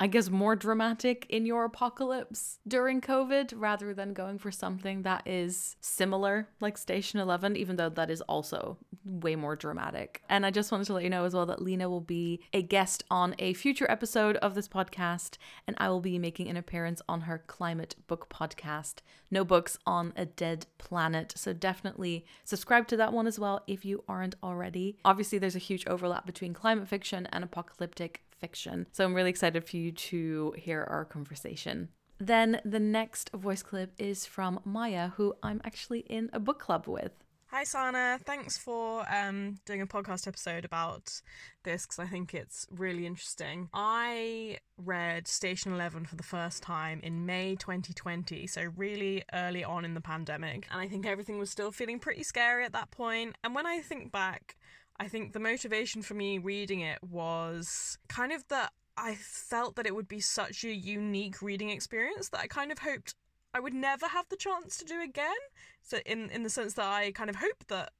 I 0.00 0.08
guess, 0.08 0.28
more 0.28 0.56
dramatic 0.56 1.24
in 1.28 1.46
your 1.46 1.64
apocalypse 1.64 2.58
during 2.66 3.00
COVID 3.00 3.52
rather 3.54 3.94
than 3.94 4.12
going 4.12 4.38
for 4.38 4.50
something 4.50 5.02
that 5.02 5.22
is 5.24 5.76
similar, 5.80 6.48
like 6.60 6.76
Station 6.76 7.20
11, 7.20 7.56
even 7.56 7.76
though 7.76 7.90
that 7.90 8.10
is 8.10 8.20
also 8.22 8.76
way 9.04 9.36
more 9.36 9.54
dramatic. 9.54 10.22
And 10.28 10.44
I 10.44 10.50
just 10.50 10.72
wanted 10.72 10.86
to 10.88 10.94
let 10.94 11.04
you 11.04 11.10
know 11.10 11.24
as 11.24 11.34
well 11.34 11.46
that 11.46 11.62
Leena 11.62 11.88
will 11.88 12.00
be 12.00 12.40
a 12.52 12.60
guest 12.60 13.04
on 13.08 13.36
a 13.38 13.54
future 13.54 13.88
episode 13.88 14.36
of 14.38 14.56
this 14.56 14.66
podcast, 14.66 15.38
and 15.66 15.76
I 15.78 15.88
will 15.90 16.00
be 16.00 16.18
making 16.18 16.48
an 16.48 16.56
appearance 16.56 17.00
on 17.08 17.22
her 17.22 17.44
climate 17.46 17.94
book 18.08 18.28
podcast, 18.28 18.96
No 19.30 19.44
Books 19.44 19.78
on 19.86 20.12
a 20.16 20.26
Dead 20.26 20.66
Planet. 20.78 21.34
So 21.36 21.52
definitely 21.52 22.26
subscribe 22.42 22.88
to 22.88 22.96
that 22.96 23.12
one 23.12 23.28
as 23.28 23.38
well 23.38 23.62
if 23.68 23.84
you 23.84 24.02
aren't 24.08 24.34
already. 24.42 24.96
Obviously, 25.04 25.38
there's 25.38 25.56
a 25.56 25.60
huge 25.60 25.86
overlap 25.86 26.26
between 26.26 26.52
climate 26.52 26.88
fiction 26.88 27.26
and 27.26 27.44
apocalyptic 27.44 28.22
fiction. 28.44 28.86
So 28.92 29.04
I'm 29.04 29.14
really 29.14 29.30
excited 29.30 29.62
for 29.68 29.76
you 29.82 29.90
to 30.10 30.54
hear 30.66 30.80
our 30.94 31.04
conversation. 31.16 31.88
Then 32.18 32.60
the 32.64 32.84
next 32.98 33.30
voice 33.32 33.62
clip 33.62 33.90
is 33.98 34.26
from 34.26 34.60
Maia, 34.64 35.06
who 35.16 35.34
I'm 35.42 35.60
actually 35.64 36.00
in 36.00 36.28
a 36.32 36.40
book 36.40 36.60
club 36.60 36.86
with. 36.86 37.12
Hi, 37.54 37.62
Sanne. 37.62 38.20
Thanks 38.24 38.58
for 38.58 39.06
um, 39.08 39.60
doing 39.64 39.80
a 39.80 39.86
podcast 39.86 40.26
episode 40.26 40.64
about 40.64 41.22
this 41.62 41.86
because 41.86 42.00
I 42.00 42.06
think 42.06 42.34
it's 42.34 42.66
really 42.70 43.06
interesting. 43.06 43.68
I 43.72 44.58
read 44.76 45.28
Station 45.28 45.72
11 45.72 46.06
for 46.06 46.16
the 46.16 46.24
first 46.24 46.64
time 46.64 47.00
in 47.02 47.26
May 47.26 47.54
2020, 47.54 48.48
so 48.48 48.72
really 48.76 49.22
early 49.32 49.62
on 49.62 49.84
in 49.84 49.94
the 49.94 50.00
pandemic. 50.00 50.66
And 50.70 50.80
I 50.80 50.88
think 50.88 51.06
everything 51.06 51.38
was 51.38 51.48
still 51.48 51.70
feeling 51.70 52.00
pretty 52.00 52.24
scary 52.24 52.64
at 52.64 52.72
that 52.72 52.90
point. 52.90 53.36
And 53.44 53.54
when 53.54 53.66
I 53.66 53.78
think 53.78 54.10
back, 54.10 54.56
I 54.98 55.08
think 55.08 55.32
the 55.32 55.40
motivation 55.40 56.02
for 56.02 56.14
me 56.14 56.38
reading 56.38 56.80
it 56.80 57.02
was 57.02 57.98
kind 58.08 58.32
of 58.32 58.46
that 58.48 58.72
I 58.96 59.16
felt 59.16 59.76
that 59.76 59.86
it 59.86 59.94
would 59.94 60.08
be 60.08 60.20
such 60.20 60.64
a 60.64 60.72
unique 60.72 61.42
reading 61.42 61.70
experience 61.70 62.28
that 62.28 62.40
I 62.40 62.46
kind 62.46 62.70
of 62.70 62.78
hoped 62.78 63.14
I 63.52 63.60
would 63.60 63.74
never 63.74 64.06
have 64.06 64.28
the 64.28 64.36
chance 64.36 64.76
to 64.78 64.84
do 64.84 65.00
again. 65.00 65.34
So 65.82 65.98
in 66.06 66.30
in 66.30 66.42
the 66.42 66.50
sense 66.50 66.74
that 66.74 66.86
I 66.86 67.12
kind 67.12 67.30
of 67.30 67.36
hoped 67.36 67.68
that 67.68 67.92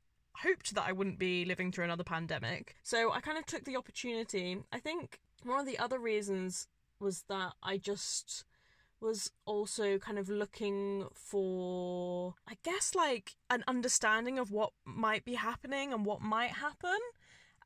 hoped 0.43 0.75
that 0.75 0.85
I 0.87 0.93
wouldn't 0.93 1.19
be 1.19 1.45
living 1.45 1.71
through 1.71 1.85
another 1.85 2.05
pandemic. 2.05 2.77
So 2.83 3.13
I 3.13 3.21
kind 3.21 3.39
of 3.39 3.47
took 3.47 3.65
the 3.65 3.77
opportunity. 3.77 4.59
I 4.73 4.79
think 4.81 5.21
one 5.45 5.61
of 5.61 5.67
the 5.67 5.79
other 5.79 5.99
reasons 5.99 6.67
was 7.01 7.25
that 7.29 7.53
I 7.63 7.77
just 7.79 8.45
was 9.05 9.31
also 9.47 9.99
kind 9.99 10.19
of 10.19 10.29
looking 10.29 11.07
for, 11.15 12.35
I 12.49 12.55
guess, 12.65 12.95
like 12.95 13.37
an 13.51 13.63
understanding 13.69 14.39
of 14.39 14.51
what 14.51 14.73
might 14.85 15.25
be 15.25 15.35
happening 15.35 15.93
and 15.93 16.05
what 16.05 16.23
might 16.23 16.53
happen. 16.53 16.99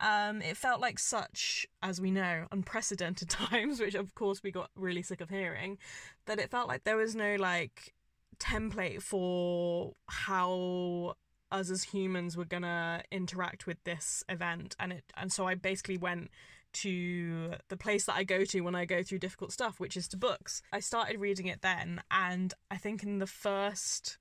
Um, 0.00 0.42
it 0.42 0.56
felt 0.56 0.80
like 0.80 0.98
such, 0.98 1.66
as 1.82 2.00
we 2.00 2.10
know, 2.10 2.46
unprecedented 2.52 3.28
times, 3.30 3.80
which 3.80 3.94
of 3.94 4.14
course 4.14 4.42
we 4.42 4.50
got 4.50 4.70
really 4.76 5.02
sick 5.02 5.20
of 5.20 5.30
hearing, 5.30 5.78
that 6.26 6.38
it 6.38 6.50
felt 6.50 6.68
like 6.68 6.84
there 6.84 6.96
was 6.96 7.14
no 7.14 7.36
like 7.36 7.94
template 8.38 9.02
for 9.02 9.94
how 10.06 11.14
us 11.50 11.70
as 11.70 11.82
humans 11.82 12.36
were 12.36 12.44
gonna 12.44 13.02
interact 13.10 13.66
with 13.66 13.82
this 13.84 14.22
event 14.28 14.76
and 14.78 14.92
it 14.92 15.04
and 15.16 15.32
so 15.32 15.46
I 15.46 15.54
basically 15.54 15.96
went 15.96 16.30
to 16.74 17.54
the 17.68 17.76
place 17.76 18.04
that 18.06 18.16
I 18.16 18.24
go 18.24 18.44
to 18.44 18.60
when 18.60 18.74
I 18.74 18.84
go 18.84 19.02
through 19.02 19.18
difficult 19.18 19.52
stuff, 19.52 19.80
which 19.80 19.96
is 19.96 20.08
to 20.08 20.16
books. 20.16 20.62
I 20.72 20.80
started 20.80 21.20
reading 21.20 21.46
it 21.46 21.62
then, 21.62 22.02
and 22.10 22.54
I 22.70 22.76
think 22.76 23.02
in 23.02 23.18
the 23.18 23.26
first 23.26 24.18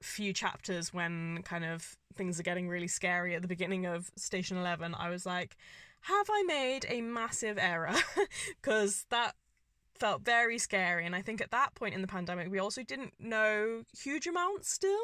few 0.00 0.32
chapters, 0.32 0.92
when 0.92 1.42
kind 1.42 1.64
of 1.64 1.96
things 2.14 2.38
are 2.38 2.42
getting 2.44 2.68
really 2.68 2.88
scary 2.88 3.34
at 3.34 3.42
the 3.42 3.48
beginning 3.48 3.86
of 3.86 4.10
Station 4.16 4.56
11, 4.56 4.94
I 4.94 5.10
was 5.10 5.24
like, 5.24 5.56
have 6.02 6.26
I 6.30 6.42
made 6.42 6.86
a 6.88 7.00
massive 7.00 7.58
error? 7.58 7.94
Because 8.60 9.06
that 9.10 9.34
felt 9.98 10.22
very 10.22 10.58
scary. 10.58 11.06
And 11.06 11.14
I 11.14 11.22
think 11.22 11.40
at 11.40 11.52
that 11.52 11.74
point 11.74 11.94
in 11.94 12.00
the 12.00 12.08
pandemic, 12.08 12.50
we 12.50 12.58
also 12.58 12.82
didn't 12.82 13.14
know 13.20 13.82
huge 13.96 14.26
amounts 14.26 14.68
still. 14.70 14.98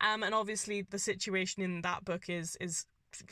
Um, 0.00 0.22
and 0.22 0.34
obviously, 0.34 0.82
the 0.82 0.98
situation 0.98 1.62
in 1.62 1.80
that 1.82 2.04
book 2.04 2.28
is 2.28 2.56
is 2.60 2.84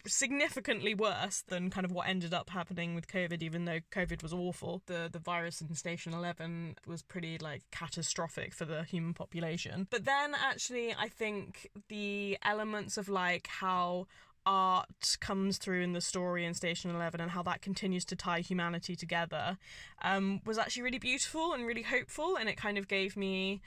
significantly 0.06 0.94
worse 0.94 1.42
than 1.48 1.70
kind 1.70 1.84
of 1.84 1.92
what 1.92 2.08
ended 2.08 2.34
up 2.34 2.50
happening 2.50 2.94
with 2.94 3.08
COVID, 3.08 3.42
even 3.42 3.64
though 3.64 3.80
COVID 3.92 4.22
was 4.22 4.32
awful. 4.32 4.82
The 4.86 5.08
the 5.10 5.18
virus 5.18 5.60
in 5.60 5.74
Station 5.74 6.12
Eleven 6.12 6.76
was 6.86 7.02
pretty 7.02 7.38
like 7.38 7.62
catastrophic 7.70 8.54
for 8.54 8.64
the 8.64 8.84
human 8.84 9.14
population. 9.14 9.86
But 9.90 10.04
then 10.04 10.34
actually 10.34 10.94
I 10.94 11.08
think 11.08 11.70
the 11.88 12.38
elements 12.42 12.96
of 12.96 13.08
like 13.08 13.46
how 13.46 14.06
art 14.46 15.16
comes 15.20 15.58
through 15.58 15.82
in 15.82 15.92
the 15.92 16.00
story 16.00 16.44
in 16.44 16.54
Station 16.54 16.90
11 16.90 17.20
and 17.20 17.30
how 17.30 17.42
that 17.42 17.62
continues 17.62 18.04
to 18.04 18.16
tie 18.16 18.40
humanity 18.40 18.94
together 18.94 19.56
um, 20.02 20.40
was 20.44 20.58
actually 20.58 20.82
really 20.82 20.98
beautiful 20.98 21.52
and 21.52 21.66
really 21.66 21.82
hopeful 21.82 22.36
and 22.36 22.48
it 22.48 22.56
kind 22.56 22.76
of 22.76 22.86
gave 22.86 23.16
me 23.16 23.62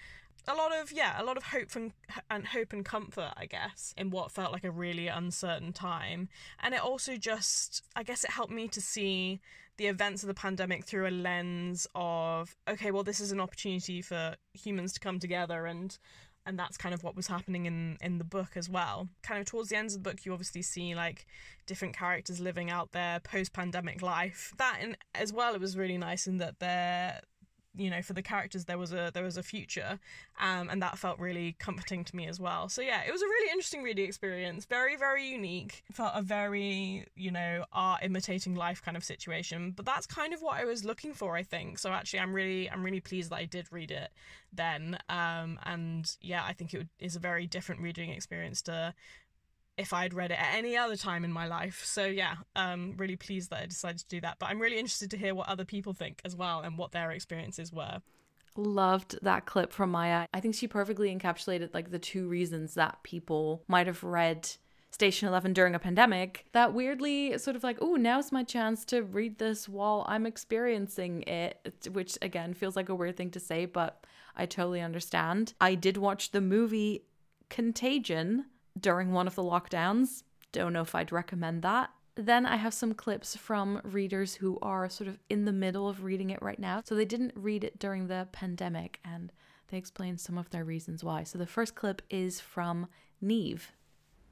a 0.47 0.55
lot 0.55 0.75
of 0.75 0.91
yeah 0.91 1.21
a 1.21 1.23
lot 1.23 1.37
of 1.37 1.43
hope 1.43 1.75
and, 1.75 1.91
and 2.29 2.47
hope 2.47 2.73
and 2.73 2.85
comfort 2.85 3.33
i 3.37 3.45
guess 3.45 3.93
in 3.97 4.09
what 4.09 4.31
felt 4.31 4.51
like 4.51 4.63
a 4.63 4.71
really 4.71 5.07
uncertain 5.07 5.73
time. 5.73 6.29
And 6.61 6.73
it 6.73 6.81
also 6.81 7.17
just 7.17 7.83
i 7.95 8.03
guess 8.03 8.23
it 8.23 8.31
helped 8.31 8.51
me 8.51 8.67
to 8.69 8.81
see 8.81 9.39
the 9.77 9.87
events 9.87 10.23
of 10.23 10.27
the 10.27 10.33
pandemic 10.33 10.85
through 10.85 11.07
a 11.07 11.11
lens 11.11 11.87
of 11.93 12.55
okay 12.69 12.91
well 12.91 13.03
this 13.03 13.19
is 13.19 13.31
an 13.31 13.39
opportunity 13.39 14.01
for 14.01 14.35
humans 14.53 14.93
to 14.93 14.99
come 14.99 15.19
together 15.19 15.65
and 15.65 15.97
and 16.47 16.57
that's 16.57 16.77
kind 16.77 16.95
of 16.95 17.03
what 17.03 17.15
was 17.15 17.27
happening 17.27 17.65
in 17.65 17.97
in 18.01 18.17
the 18.17 18.23
book 18.23 18.55
as 18.55 18.69
well. 18.69 19.09
Kind 19.21 19.41
of 19.41 19.45
towards 19.45 19.69
the 19.69 19.75
end 19.75 19.87
of 19.87 19.93
the 19.93 19.99
book 19.99 20.25
you 20.25 20.31
obviously 20.31 20.61
see 20.61 20.95
like 20.95 21.25
different 21.67 21.95
characters 21.95 22.39
living 22.39 22.71
out 22.71 22.93
their 22.93 23.19
post-pandemic 23.19 24.01
life. 24.01 24.53
That 24.57 24.79
and 24.81 24.97
as 25.13 25.33
well 25.33 25.53
it 25.53 25.61
was 25.61 25.77
really 25.77 25.97
nice 25.97 26.25
in 26.25 26.37
that 26.37 26.59
they're 26.59 27.19
you 27.77 27.89
know 27.89 28.01
for 28.01 28.13
the 28.13 28.21
characters 28.21 28.65
there 28.65 28.77
was 28.77 28.93
a 28.93 29.11
there 29.13 29.23
was 29.23 29.37
a 29.37 29.43
future 29.43 29.99
um, 30.39 30.69
and 30.69 30.81
that 30.81 30.97
felt 30.97 31.19
really 31.19 31.55
comforting 31.59 32.03
to 32.03 32.15
me 32.15 32.27
as 32.27 32.39
well. 32.39 32.69
So 32.69 32.81
yeah 32.81 33.01
it 33.07 33.11
was 33.11 33.21
a 33.21 33.25
really 33.25 33.51
interesting 33.51 33.83
reading 33.83 34.05
experience 34.05 34.65
very 34.65 34.95
very 34.95 35.27
unique. 35.27 35.83
Felt 35.91 36.11
a 36.15 36.21
very 36.21 37.05
you 37.15 37.31
know 37.31 37.65
art 37.71 38.03
imitating 38.03 38.55
life 38.55 38.83
kind 38.83 38.97
of 38.97 39.03
situation 39.03 39.71
but 39.75 39.85
that's 39.85 40.05
kind 40.05 40.33
of 40.33 40.41
what 40.41 40.57
i 40.57 40.65
was 40.65 40.83
looking 40.83 41.13
for 41.13 41.35
i 41.35 41.43
think. 41.43 41.79
So 41.79 41.91
actually 41.91 42.19
i'm 42.19 42.33
really 42.33 42.69
i'm 42.69 42.83
really 42.83 43.01
pleased 43.01 43.31
that 43.31 43.37
i 43.37 43.45
did 43.45 43.67
read 43.71 43.91
it 43.91 44.09
then 44.53 44.97
um, 45.09 45.59
and 45.63 46.15
yeah 46.21 46.43
i 46.45 46.53
think 46.53 46.73
it 46.73 46.87
is 46.99 47.15
a 47.15 47.19
very 47.19 47.45
different 47.47 47.81
reading 47.81 48.09
experience 48.09 48.61
to 48.63 48.93
if 49.77 49.93
I'd 49.93 50.13
read 50.13 50.31
it 50.31 50.39
at 50.39 50.55
any 50.55 50.75
other 50.75 50.95
time 50.95 51.23
in 51.23 51.31
my 51.31 51.47
life. 51.47 51.83
So 51.85 52.05
yeah, 52.05 52.35
um, 52.55 52.95
really 52.97 53.15
pleased 53.15 53.51
that 53.51 53.63
I 53.63 53.65
decided 53.65 53.99
to 53.99 54.07
do 54.07 54.21
that. 54.21 54.37
But 54.39 54.49
I'm 54.49 54.59
really 54.59 54.77
interested 54.79 55.11
to 55.11 55.17
hear 55.17 55.35
what 55.35 55.47
other 55.47 55.65
people 55.65 55.93
think 55.93 56.21
as 56.25 56.35
well 56.35 56.61
and 56.61 56.77
what 56.77 56.91
their 56.91 57.11
experiences 57.11 57.71
were. 57.71 58.01
Loved 58.55 59.19
that 59.21 59.45
clip 59.45 59.71
from 59.71 59.91
Maia. 59.91 60.25
I 60.33 60.39
think 60.39 60.55
she 60.55 60.67
perfectly 60.67 61.15
encapsulated 61.15 61.73
like 61.73 61.91
the 61.91 61.99
two 61.99 62.27
reasons 62.27 62.73
that 62.73 63.03
people 63.03 63.63
might 63.67 63.85
have 63.85 64.03
read 64.03 64.49
Station 64.89 65.27
11 65.27 65.53
during 65.53 65.75
a 65.75 65.79
pandemic 65.79 66.45
that 66.53 66.73
weirdly 66.73 67.37
sort 67.37 67.55
of 67.55 67.63
like, 67.63 67.77
oh, 67.81 67.95
now's 67.95 68.31
my 68.31 68.43
chance 68.43 68.83
to 68.85 69.03
read 69.03 69.37
this 69.37 69.69
while 69.69 70.05
I'm 70.07 70.25
experiencing 70.25 71.21
it, 71.23 71.77
which 71.91 72.17
again 72.21 72.55
feels 72.55 72.75
like 72.75 72.89
a 72.89 72.95
weird 72.95 73.15
thing 73.15 73.29
to 73.31 73.39
say, 73.39 73.65
but 73.65 74.03
I 74.35 74.47
totally 74.47 74.81
understand. 74.81 75.53
I 75.61 75.75
did 75.75 75.97
watch 75.97 76.31
the 76.31 76.41
movie 76.41 77.03
Contagion 77.49 78.45
during 78.79 79.11
one 79.11 79.27
of 79.27 79.35
the 79.35 79.43
lockdowns. 79.43 80.23
Don't 80.51 80.73
know 80.73 80.81
if 80.81 80.95
I'd 80.95 81.11
recommend 81.11 81.61
that. 81.63 81.89
Then 82.15 82.45
I 82.45 82.55
have 82.55 82.73
some 82.73 82.93
clips 82.93 83.35
from 83.35 83.79
readers 83.83 84.35
who 84.35 84.57
are 84.61 84.89
sort 84.89 85.07
of 85.07 85.19
in 85.29 85.45
the 85.45 85.51
middle 85.51 85.87
of 85.87 86.03
reading 86.03 86.31
it 86.31 86.41
right 86.41 86.57
now. 86.57 86.81
So 86.83 86.95
they 86.95 87.05
didn't 87.05 87.33
read 87.35 87.63
it 87.63 87.77
during 87.77 88.07
the 88.07 88.27
pandemic 88.31 88.99
and 89.05 89.31
they 89.67 89.77
explain 89.77 90.17
some 90.17 90.37
of 90.37 90.49
their 90.49 90.63
reasons 90.63 91.03
why. 91.03 91.23
So 91.23 91.37
the 91.37 91.45
first 91.45 91.75
clip 91.75 92.01
is 92.09 92.39
from 92.39 92.87
Niamh. 93.23 93.61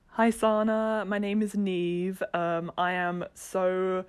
Hi 0.08 0.32
Sanne, 0.32 1.06
my 1.08 1.20
name 1.20 1.42
is 1.42 1.54
Niamh. 1.54 2.22
Um, 2.34 2.72
I 2.78 2.94
am 2.94 3.26
so 3.34 4.06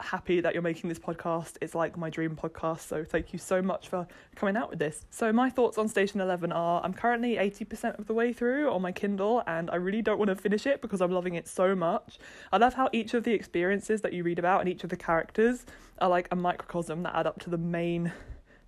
happy 0.00 0.40
that 0.40 0.54
you're 0.54 0.62
making 0.62 0.88
this 0.88 0.98
podcast. 0.98 1.56
It's 1.60 1.74
like 1.74 1.96
my 1.96 2.10
dream 2.10 2.36
podcast, 2.36 2.80
so 2.80 3.04
thank 3.04 3.32
you 3.32 3.38
so 3.38 3.60
much 3.60 3.88
for 3.88 4.06
coming 4.36 4.56
out 4.56 4.70
with 4.70 4.78
this. 4.78 5.04
So, 5.10 5.32
my 5.32 5.50
thoughts 5.50 5.78
on 5.78 5.88
Station 5.88 6.20
11 6.20 6.52
are 6.52 6.82
I'm 6.84 6.94
currently 6.94 7.36
80% 7.36 7.98
of 7.98 8.06
the 8.06 8.14
way 8.14 8.32
through 8.32 8.70
on 8.70 8.82
my 8.82 8.92
Kindle, 8.92 9.42
and 9.46 9.70
I 9.70 9.76
really 9.76 10.02
don't 10.02 10.18
want 10.18 10.28
to 10.28 10.36
finish 10.36 10.66
it 10.66 10.80
because 10.80 11.00
I'm 11.00 11.10
loving 11.10 11.34
it 11.34 11.48
so 11.48 11.74
much. 11.74 12.18
I 12.52 12.58
love 12.58 12.74
how 12.74 12.88
each 12.92 13.14
of 13.14 13.24
the 13.24 13.32
experiences 13.32 14.00
that 14.02 14.12
you 14.12 14.22
read 14.22 14.38
about 14.38 14.60
and 14.60 14.68
each 14.68 14.84
of 14.84 14.90
the 14.90 14.96
characters 14.96 15.66
are 16.00 16.08
like 16.08 16.28
a 16.30 16.36
microcosm 16.36 17.02
that 17.02 17.14
add 17.14 17.26
up 17.26 17.40
to 17.40 17.50
the 17.50 17.58
main, 17.58 18.12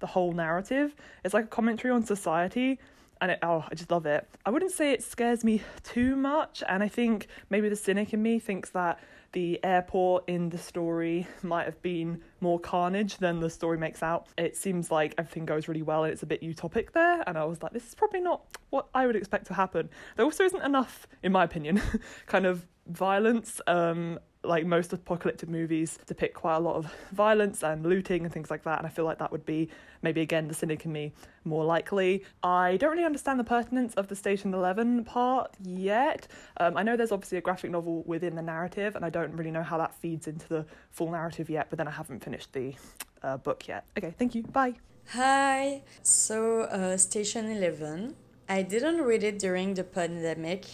the 0.00 0.06
whole 0.06 0.32
narrative. 0.32 0.94
It's 1.24 1.34
like 1.34 1.44
a 1.44 1.48
commentary 1.48 1.92
on 1.92 2.04
society 2.04 2.78
and 3.20 3.30
it, 3.32 3.38
oh, 3.42 3.64
I 3.70 3.74
just 3.74 3.90
love 3.90 4.06
it. 4.06 4.26
I 4.46 4.50
wouldn't 4.50 4.72
say 4.72 4.92
it 4.92 5.02
scares 5.02 5.44
me 5.44 5.62
too 5.82 6.16
much, 6.16 6.62
and 6.66 6.82
I 6.82 6.88
think 6.88 7.26
maybe 7.50 7.68
the 7.68 7.76
cynic 7.76 8.14
in 8.14 8.22
me 8.22 8.38
thinks 8.38 8.70
that 8.70 8.98
the 9.32 9.60
airport 9.64 10.28
in 10.28 10.48
the 10.48 10.58
story 10.58 11.26
might 11.42 11.64
have 11.64 11.80
been 11.82 12.20
more 12.40 12.58
carnage 12.58 13.18
than 13.18 13.40
the 13.40 13.50
story 13.50 13.78
makes 13.78 14.02
out. 14.02 14.26
It 14.36 14.56
seems 14.56 14.90
like 14.90 15.14
everything 15.18 15.44
goes 15.44 15.68
really 15.68 15.82
well 15.82 16.04
and 16.04 16.12
it's 16.12 16.22
a 16.22 16.26
bit 16.26 16.42
utopic 16.42 16.92
there, 16.92 17.22
and 17.26 17.38
I 17.38 17.44
was 17.44 17.62
like, 17.62 17.72
this 17.72 17.86
is 17.86 17.94
probably 17.94 18.20
not 18.20 18.42
what 18.70 18.88
I 18.94 19.06
would 19.06 19.16
expect 19.16 19.46
to 19.46 19.54
happen. 19.54 19.88
There 20.16 20.24
also 20.24 20.44
isn't 20.44 20.62
enough, 20.62 21.06
in 21.22 21.32
my 21.32 21.44
opinion, 21.44 21.80
kind 22.26 22.46
of 22.46 22.66
violence. 22.86 23.60
Um, 23.66 24.18
like 24.42 24.64
most 24.64 24.92
apocalyptic 24.92 25.48
movies 25.48 25.98
depict 26.06 26.34
quite 26.34 26.56
a 26.56 26.60
lot 26.60 26.76
of 26.76 26.92
violence 27.12 27.62
and 27.62 27.84
looting 27.84 28.24
and 28.24 28.32
things 28.32 28.50
like 28.50 28.64
that 28.64 28.78
and 28.78 28.86
i 28.86 28.90
feel 28.90 29.04
like 29.04 29.18
that 29.18 29.30
would 29.30 29.44
be 29.44 29.68
maybe 30.02 30.20
again 30.20 30.48
the 30.48 30.54
cynic 30.54 30.84
in 30.84 30.92
me 30.92 31.12
more 31.44 31.64
likely. 31.64 32.24
I 32.42 32.76
don't 32.76 32.90
really 32.90 33.04
understand 33.04 33.40
the 33.40 33.44
pertinence 33.44 33.94
of 33.94 34.08
the 34.08 34.16
station 34.16 34.52
11 34.52 35.04
part 35.04 35.50
yet. 35.62 36.26
Um, 36.58 36.76
i 36.76 36.82
know 36.82 36.96
there's 36.96 37.12
obviously 37.12 37.38
a 37.38 37.40
graphic 37.40 37.70
novel 37.70 38.02
within 38.06 38.34
the 38.34 38.42
narrative 38.42 38.96
and 38.96 39.04
i 39.04 39.10
don't 39.10 39.32
really 39.34 39.50
know 39.50 39.62
how 39.62 39.78
that 39.78 39.94
feeds 39.94 40.26
into 40.26 40.48
the 40.48 40.66
full 40.90 41.10
narrative 41.10 41.50
yet 41.50 41.66
but 41.70 41.78
then 41.78 41.88
i 41.88 41.90
haven't 41.90 42.22
finished 42.22 42.52
the 42.52 42.74
uh, 43.22 43.36
book 43.36 43.68
yet. 43.68 43.84
Okay 43.98 44.14
thank 44.18 44.34
you. 44.34 44.42
Bye. 44.42 44.74
Hi. 45.08 45.82
So 46.02 46.62
uh, 46.62 46.96
station 46.96 47.50
11 47.50 48.14
i 48.48 48.62
didn't 48.62 49.02
read 49.02 49.22
it 49.22 49.38
during 49.38 49.74
the 49.74 49.84
pandemic 49.84 50.64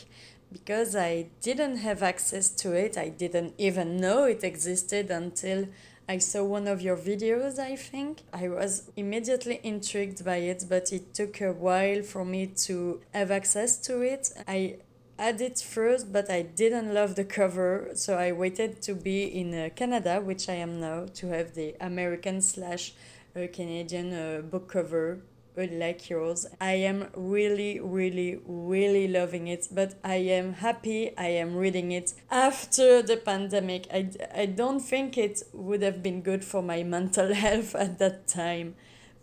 because 0.52 0.94
I 0.94 1.26
didn't 1.40 1.78
have 1.78 2.02
access 2.02 2.50
to 2.62 2.72
it. 2.72 2.96
I 2.96 3.08
didn't 3.08 3.54
even 3.58 3.96
know 3.96 4.24
it 4.24 4.44
existed 4.44 5.10
until 5.10 5.68
I 6.08 6.18
saw 6.18 6.44
one 6.44 6.68
of 6.68 6.80
your 6.80 6.96
videos, 6.96 7.58
I 7.58 7.74
think. 7.74 8.22
I 8.32 8.48
was 8.48 8.90
immediately 8.96 9.60
intrigued 9.64 10.24
by 10.24 10.36
it, 10.36 10.64
but 10.68 10.92
it 10.92 11.14
took 11.14 11.40
a 11.40 11.52
while 11.52 12.02
for 12.02 12.24
me 12.24 12.46
to 12.66 13.00
have 13.12 13.32
access 13.32 13.76
to 13.78 14.02
it. 14.02 14.30
I 14.46 14.76
had 15.18 15.40
it 15.40 15.58
first, 15.58 16.12
but 16.12 16.30
I 16.30 16.42
didn't 16.42 16.94
love 16.94 17.16
the 17.16 17.24
cover, 17.24 17.90
so 17.94 18.16
I 18.16 18.30
waited 18.32 18.82
to 18.82 18.94
be 18.94 19.24
in 19.24 19.52
uh, 19.52 19.70
Canada, 19.74 20.20
which 20.20 20.48
I 20.48 20.54
am 20.54 20.80
now, 20.80 21.06
to 21.14 21.28
have 21.28 21.54
the 21.54 21.74
American 21.80 22.40
slash 22.40 22.94
uh, 23.34 23.46
Canadian 23.52 24.12
uh, 24.12 24.42
book 24.42 24.68
cover 24.68 25.20
like 25.64 26.10
yours. 26.10 26.46
I 26.60 26.72
am 26.72 27.08
really, 27.14 27.80
really, 27.80 28.40
really 28.44 29.08
loving 29.08 29.48
it, 29.48 29.68
but 29.70 29.94
I 30.04 30.16
am 30.16 30.54
happy 30.54 31.16
I 31.16 31.28
am 31.28 31.56
reading 31.56 31.92
it 31.92 32.12
after 32.30 33.02
the 33.02 33.16
pandemic. 33.16 33.86
I, 33.92 34.10
I 34.34 34.46
don't 34.46 34.80
think 34.80 35.16
it 35.16 35.42
would 35.52 35.82
have 35.82 36.02
been 36.02 36.22
good 36.22 36.44
for 36.44 36.62
my 36.62 36.82
mental 36.96 37.32
health 37.32 37.74
at 37.74 37.98
that 37.98 38.28
time. 38.28 38.74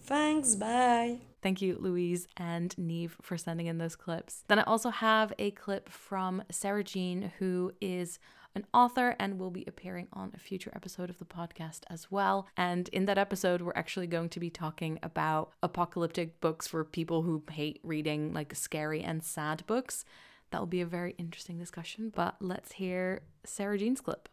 Thanks, 0.01 0.55
bye. 0.55 1.19
Thank 1.41 1.61
you, 1.61 1.77
Louise 1.79 2.27
and 2.37 2.73
Niamh, 2.77 3.11
for 3.21 3.37
sending 3.37 3.67
in 3.67 3.77
those 3.77 3.95
clips. 3.95 4.43
Then 4.47 4.59
I 4.59 4.63
also 4.63 4.89
have 4.89 5.33
a 5.37 5.51
clip 5.51 5.89
from 5.89 6.41
Sarah 6.49 6.83
Jean, 6.83 7.33
who 7.37 7.73
is 7.81 8.17
an 8.55 8.65
author 8.73 9.15
and 9.19 9.39
will 9.39 9.49
be 9.49 9.63
appearing 9.67 10.07
on 10.13 10.31
a 10.35 10.39
future 10.39 10.71
episode 10.75 11.09
of 11.09 11.19
the 11.19 11.25
podcast 11.25 11.81
as 11.89 12.11
well. 12.11 12.47
And 12.55 12.89
in 12.89 13.05
that 13.05 13.17
episode, 13.17 13.61
we're 13.61 13.73
actually 13.75 14.07
going 14.07 14.29
to 14.29 14.39
be 14.39 14.49
talking 14.49 14.99
about 15.01 15.51
apocalyptic 15.61 16.39
books 16.39 16.67
for 16.67 16.83
people 16.83 17.23
who 17.23 17.43
hate 17.51 17.79
reading 17.83 18.33
like 18.33 18.55
scary 18.55 19.01
and 19.01 19.23
sad 19.23 19.65
books. 19.67 20.05
That'll 20.51 20.67
be 20.67 20.81
a 20.81 20.85
very 20.85 21.15
interesting 21.17 21.57
discussion, 21.57 22.11
but 22.15 22.35
let's 22.39 22.73
hear 22.73 23.21
Sarah 23.43 23.77
Jean's 23.77 24.01
clip. 24.01 24.29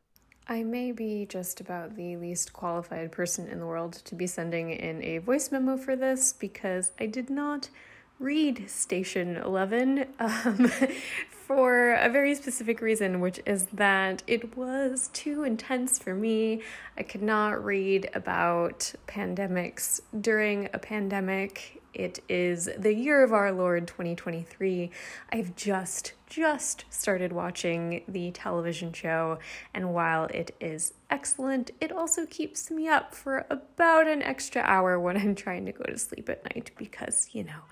I 0.47 0.65
may 0.65 0.91
be 0.93 1.27
just 1.27 1.61
about 1.61 1.97
the 1.97 2.17
least 2.17 2.53
qualified 2.53 3.13
person 3.13 3.47
in 3.47 3.61
the 3.61 3.67
world 3.67 3.93
to 4.05 4.15
be 4.15 4.27
sending 4.27 4.71
in 4.71 5.03
a 5.03 5.19
voice 5.19 5.53
memo 5.53 5.77
for 5.77 5.95
this 5.95 6.33
because 6.33 6.93
I 6.99 7.07
did 7.07 7.31
not 7.31 7.69
read 8.21 8.69
Station 8.69 9.39
11 9.39 10.05
um, 10.21 10.71
for 11.31 11.95
a 11.95 12.09
very 12.11 12.35
specific 12.35 12.83
reason, 12.83 13.19
which 13.19 13.41
is 13.47 13.65
that 13.73 14.23
it 14.27 14.57
was 14.57 15.09
too 15.15 15.43
intense 15.43 15.99
for 15.99 16.15
me. 16.15 16.61
I 16.99 17.03
could 17.03 17.23
not 17.23 17.65
read 17.65 18.11
about 18.15 18.93
pandemics 19.09 20.01
during 20.21 20.69
a 20.75 20.79
pandemic. 20.79 21.83
It 21.95 22.23
is 22.29 22.69
the 22.79 22.95
year 22.95 23.25
of 23.25 23.33
our 23.33 23.51
Lord 23.51 23.89
2023. 23.89 24.91
I've 25.33 25.57
just 25.57 26.13
just 26.29 26.85
started 26.91 27.33
watching 27.33 28.05
the 28.07 28.31
television 28.31 28.93
show, 28.93 29.41
and 29.75 29.93
while 29.93 30.27
it 30.27 30.55
is 30.61 30.95
excellent, 31.11 31.73
it 31.81 31.91
also 31.91 32.25
keeps 32.27 32.71
me 32.71 32.87
up 32.87 33.13
for 33.13 33.45
about 33.51 34.07
an 34.07 34.23
extra 34.23 34.63
hour 34.63 35.01
when 35.01 35.17
I'm 35.17 35.35
trying 35.35 35.67
to 35.67 35.73
go 35.73 35.83
to 35.83 35.99
sleep 35.99 36.29
at 36.29 36.45
night 36.45 36.71
because, 36.79 37.31
you 37.33 37.43
know, 37.43 37.63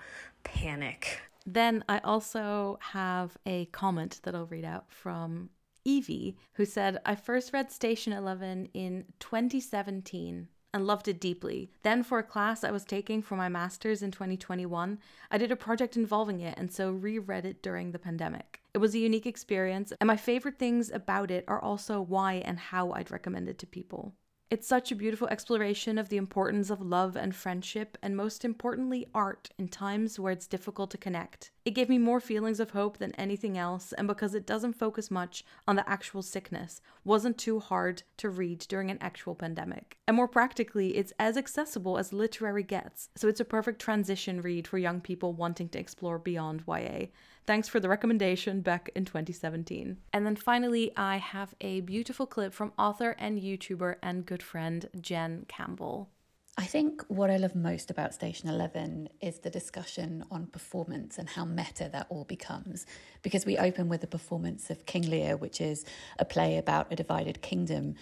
panic. 0.43 1.19
Then 1.45 1.83
I 1.89 1.99
also 1.99 2.77
have 2.81 3.37
a 3.45 3.65
comment 3.67 4.19
that 4.23 4.35
I'll 4.35 4.45
read 4.45 4.65
out 4.65 4.91
from 4.91 5.49
Evie, 5.85 6.37
who 6.53 6.65
said, 6.65 6.99
I 7.05 7.15
first 7.15 7.53
read 7.53 7.71
Station 7.71 8.13
11 8.13 8.69
in 8.73 9.05
2017 9.19 10.47
and 10.73 10.85
loved 10.85 11.07
it 11.07 11.19
deeply. 11.19 11.71
Then, 11.81 12.03
for 12.03 12.19
a 12.19 12.23
class 12.23 12.63
I 12.63 12.71
was 12.71 12.85
taking 12.85 13.21
for 13.21 13.35
my 13.35 13.49
master's 13.49 14.03
in 14.03 14.11
2021, 14.11 14.99
I 15.31 15.37
did 15.37 15.51
a 15.51 15.55
project 15.55 15.97
involving 15.97 16.41
it 16.41 16.57
and 16.57 16.71
so 16.71 16.91
reread 16.91 17.45
it 17.45 17.63
during 17.63 17.91
the 17.91 17.99
pandemic. 17.99 18.61
It 18.73 18.77
was 18.77 18.93
a 18.93 18.99
unique 18.99 19.25
experience, 19.25 19.91
and 19.99 20.07
my 20.07 20.17
favorite 20.17 20.59
things 20.59 20.91
about 20.91 21.31
it 21.31 21.43
are 21.47 21.61
also 21.61 22.01
why 22.01 22.35
and 22.45 22.59
how 22.59 22.91
I'd 22.91 23.09
recommend 23.09 23.49
it 23.49 23.57
to 23.59 23.65
people. 23.65 24.13
It's 24.51 24.67
such 24.67 24.91
a 24.91 24.95
beautiful 24.95 25.27
exploration 25.27 25.99
of 25.99 26.09
the 26.09 26.17
importance 26.17 26.71
of 26.71 26.81
love 26.81 27.15
and 27.15 27.35
friendship, 27.35 27.99
and 28.01 28.17
most 28.17 28.43
importantly, 28.43 29.05
art 29.13 29.51
in 29.59 29.67
times 29.67 30.19
where 30.19 30.31
it's 30.31 30.47
difficult 30.47 30.89
to 30.89 30.97
connect. 30.97 31.51
It 31.65 31.75
gave 31.75 31.87
me 31.87 31.99
more 31.99 32.19
feelings 32.19 32.59
of 32.59 32.71
hope 32.71 32.97
than 32.97 33.13
anything 33.13 33.59
else, 33.59 33.93
and 33.93 34.07
because 34.07 34.33
it 34.33 34.47
doesn't 34.47 34.73
focus 34.73 35.11
much 35.11 35.43
on 35.67 35.75
the 35.75 35.87
actual 35.87 36.23
sickness, 36.23 36.81
wasn't 37.03 37.37
too 37.37 37.59
hard 37.59 38.01
to 38.17 38.31
read 38.31 38.61
during 38.61 38.89
an 38.89 38.97
actual 39.01 39.35
pandemic. 39.35 39.99
And 40.07 40.17
more 40.17 40.27
practically, 40.27 40.97
it's 40.97 41.13
as 41.19 41.37
accessible 41.37 41.99
as 41.99 42.11
literary 42.11 42.63
gets, 42.63 43.09
so 43.15 43.27
it's 43.27 43.39
a 43.39 43.45
perfect 43.45 43.79
transition 43.79 44.41
read 44.41 44.67
for 44.67 44.79
young 44.79 44.99
people 44.99 45.33
wanting 45.33 45.69
to 45.69 45.79
explore 45.79 46.17
beyond 46.17 46.63
YA. 46.67 47.09
Thanks 47.49 47.67
for 47.67 47.79
the 47.79 47.89
recommendation 47.89 48.61
back 48.61 48.91
in 48.93 49.05
2017. 49.05 49.97
And 50.13 50.23
then 50.23 50.35
finally, 50.35 50.91
I 50.95 51.17
have 51.17 51.55
a 51.59 51.81
beautiful 51.81 52.27
clip 52.27 52.53
from 52.53 52.73
author 52.77 53.15
and 53.17 53.41
YouTuber 53.41 53.95
and 54.03 54.23
good 54.23 54.43
friend 54.43 54.87
Jen 55.01 55.47
Campbell. 55.47 56.11
I 56.59 56.65
think 56.65 57.03
what 57.07 57.31
I 57.31 57.37
love 57.37 57.55
most 57.55 57.89
about 57.89 58.13
Station 58.13 58.49
11 58.49 59.09
is 59.19 59.39
the 59.39 59.49
discussion 59.49 60.25
on 60.29 60.45
performance 60.45 61.17
and 61.17 61.27
how 61.27 61.43
meta 61.43 61.89
that 61.91 62.05
all 62.09 62.23
becomes. 62.23 62.85
Because 63.23 63.47
we 63.47 63.57
open 63.57 63.89
with 63.89 64.03
a 64.03 64.07
performance 64.07 64.69
of 64.69 64.85
King 64.85 65.09
Lear, 65.09 65.35
which 65.35 65.59
is 65.59 65.85
a 66.19 66.25
play 66.25 66.55
about 66.55 66.93
a 66.93 66.95
divided 66.95 67.41
kingdom, 67.41 67.95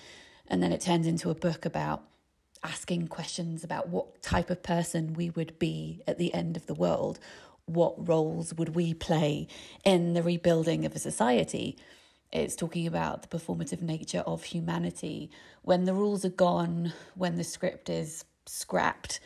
and 0.49 0.61
then 0.61 0.73
it 0.73 0.81
turns 0.81 1.07
into 1.07 1.29
a 1.29 1.35
book 1.35 1.63
about 1.63 2.03
asking 2.63 3.07
questions 3.07 3.63
about 3.63 3.87
what 3.87 4.21
type 4.21 4.49
of 4.49 4.61
person 4.61 5.13
we 5.13 5.29
would 5.29 5.57
be 5.57 6.01
at 6.05 6.17
the 6.17 6.33
end 6.33 6.57
of 6.57 6.65
the 6.65 6.73
world 6.73 7.17
what 7.67 8.07
roles 8.07 8.53
would 8.55 8.75
we 8.75 8.93
play 8.93 9.47
in 9.83 10.13
the 10.13 10.23
rebuilding 10.23 10.85
of 10.85 10.95
a 10.95 10.99
society. 10.99 11.77
It's 12.31 12.55
talking 12.55 12.87
about 12.87 13.21
the 13.21 13.37
performative 13.37 13.81
nature 13.81 14.23
of 14.25 14.43
humanity. 14.43 15.29
When 15.61 15.85
the 15.85 15.93
rules 15.93 16.25
are 16.25 16.29
gone, 16.29 16.93
when 17.15 17.35
the 17.35 17.43
script 17.43 17.89
is 17.89 18.25
scrapped, 18.45 19.19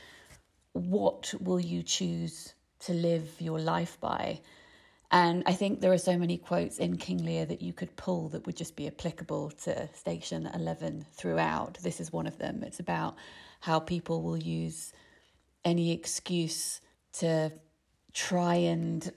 what 0.74 1.34
will 1.40 1.60
you 1.60 1.84
choose 1.84 2.54
to 2.82 2.94
live 2.94 3.30
your 3.40 3.60
life 3.60 4.00
by? 4.02 4.42
And 5.12 5.44
I 5.46 5.54
think 5.54 5.82
there 5.82 5.92
are 5.92 5.98
so 5.98 6.18
many 6.18 6.38
quotes 6.38 6.78
in 6.78 6.98
King 6.98 7.24
Lear 7.24 7.46
that 7.46 7.62
you 7.62 7.74
could 7.74 7.96
pull 7.96 8.30
that 8.30 8.46
would 8.46 8.56
just 8.56 8.76
be 8.76 8.88
applicable 8.88 9.52
to 9.64 9.90
Station 9.94 10.50
11 10.54 11.06
throughout. 11.14 11.78
This 11.84 12.00
is 12.00 12.14
one 12.14 12.28
of 12.28 12.38
them. 12.38 12.64
It's 12.64 12.80
about 12.80 13.18
how 13.60 13.80
people 13.80 14.22
will 14.22 14.38
use 14.38 14.94
any 15.66 15.92
excuse 15.92 16.80
to 17.14 17.52
try 18.14 18.56
and 18.56 19.12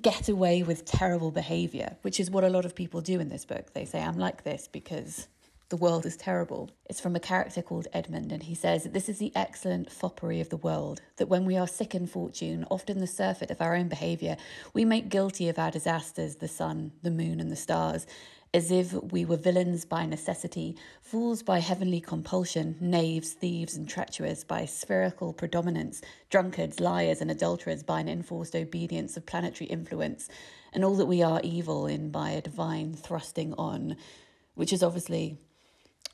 get 0.00 0.28
away 0.28 0.62
with 0.62 0.84
terrible 0.84 1.30
behavior, 1.30 1.96
which 2.02 2.18
is 2.18 2.30
what 2.30 2.44
a 2.44 2.48
lot 2.48 2.64
of 2.64 2.74
people 2.74 3.00
do 3.00 3.20
in 3.20 3.28
this 3.28 3.44
book. 3.44 3.72
They 3.72 3.84
say, 3.84 4.02
I'm 4.02 4.18
like 4.18 4.44
this 4.44 4.68
because 4.68 5.28
the 5.68 5.76
world 5.76 6.06
is 6.06 6.16
terrible. 6.16 6.70
It's 6.86 7.00
from 7.00 7.16
a 7.16 7.20
character 7.20 7.62
called 7.62 7.88
Edmund, 7.92 8.32
and 8.32 8.42
he 8.42 8.54
says 8.54 8.84
that 8.84 8.92
this 8.92 9.08
is 9.08 9.18
the 9.18 9.32
excellent 9.34 9.90
foppery 9.90 10.40
of 10.40 10.50
the 10.50 10.56
world, 10.56 11.00
that 11.16 11.28
when 11.28 11.44
we 11.44 11.56
are 11.56 11.66
sick 11.66 11.94
in 11.94 12.06
fortune, 12.06 12.66
often 12.70 12.98
the 12.98 13.06
surfeit 13.06 13.50
of 13.50 13.60
our 13.60 13.74
own 13.74 13.88
behaviour, 13.88 14.36
we 14.72 14.84
make 14.84 15.08
guilty 15.08 15.48
of 15.48 15.58
our 15.58 15.70
disasters 15.70 16.36
the 16.36 16.48
sun, 16.48 16.92
the 17.02 17.10
moon, 17.10 17.40
and 17.40 17.50
the 17.50 17.56
stars, 17.56 18.06
as 18.54 18.70
if 18.70 18.92
we 19.10 19.24
were 19.24 19.36
villains 19.36 19.84
by 19.84 20.06
necessity, 20.06 20.76
fools 21.02 21.42
by 21.42 21.58
heavenly 21.58 22.00
compulsion, 22.00 22.76
knaves, 22.80 23.32
thieves, 23.32 23.76
and 23.76 23.88
treacherous 23.88 24.44
by 24.44 24.64
spherical 24.64 25.32
predominance, 25.32 26.00
drunkards, 26.30 26.78
liars, 26.78 27.20
and 27.20 27.32
adulterers 27.32 27.82
by 27.82 27.98
an 27.98 28.08
enforced 28.08 28.54
obedience 28.54 29.16
of 29.16 29.26
planetary 29.26 29.68
influence, 29.68 30.28
and 30.72 30.84
all 30.84 30.94
that 30.94 31.06
we 31.06 31.20
are 31.20 31.40
evil 31.42 31.88
in 31.88 32.10
by 32.10 32.30
a 32.30 32.40
divine 32.40 32.94
thrusting 32.94 33.52
on, 33.54 33.96
which 34.54 34.72
is 34.72 34.84
obviously 34.84 35.36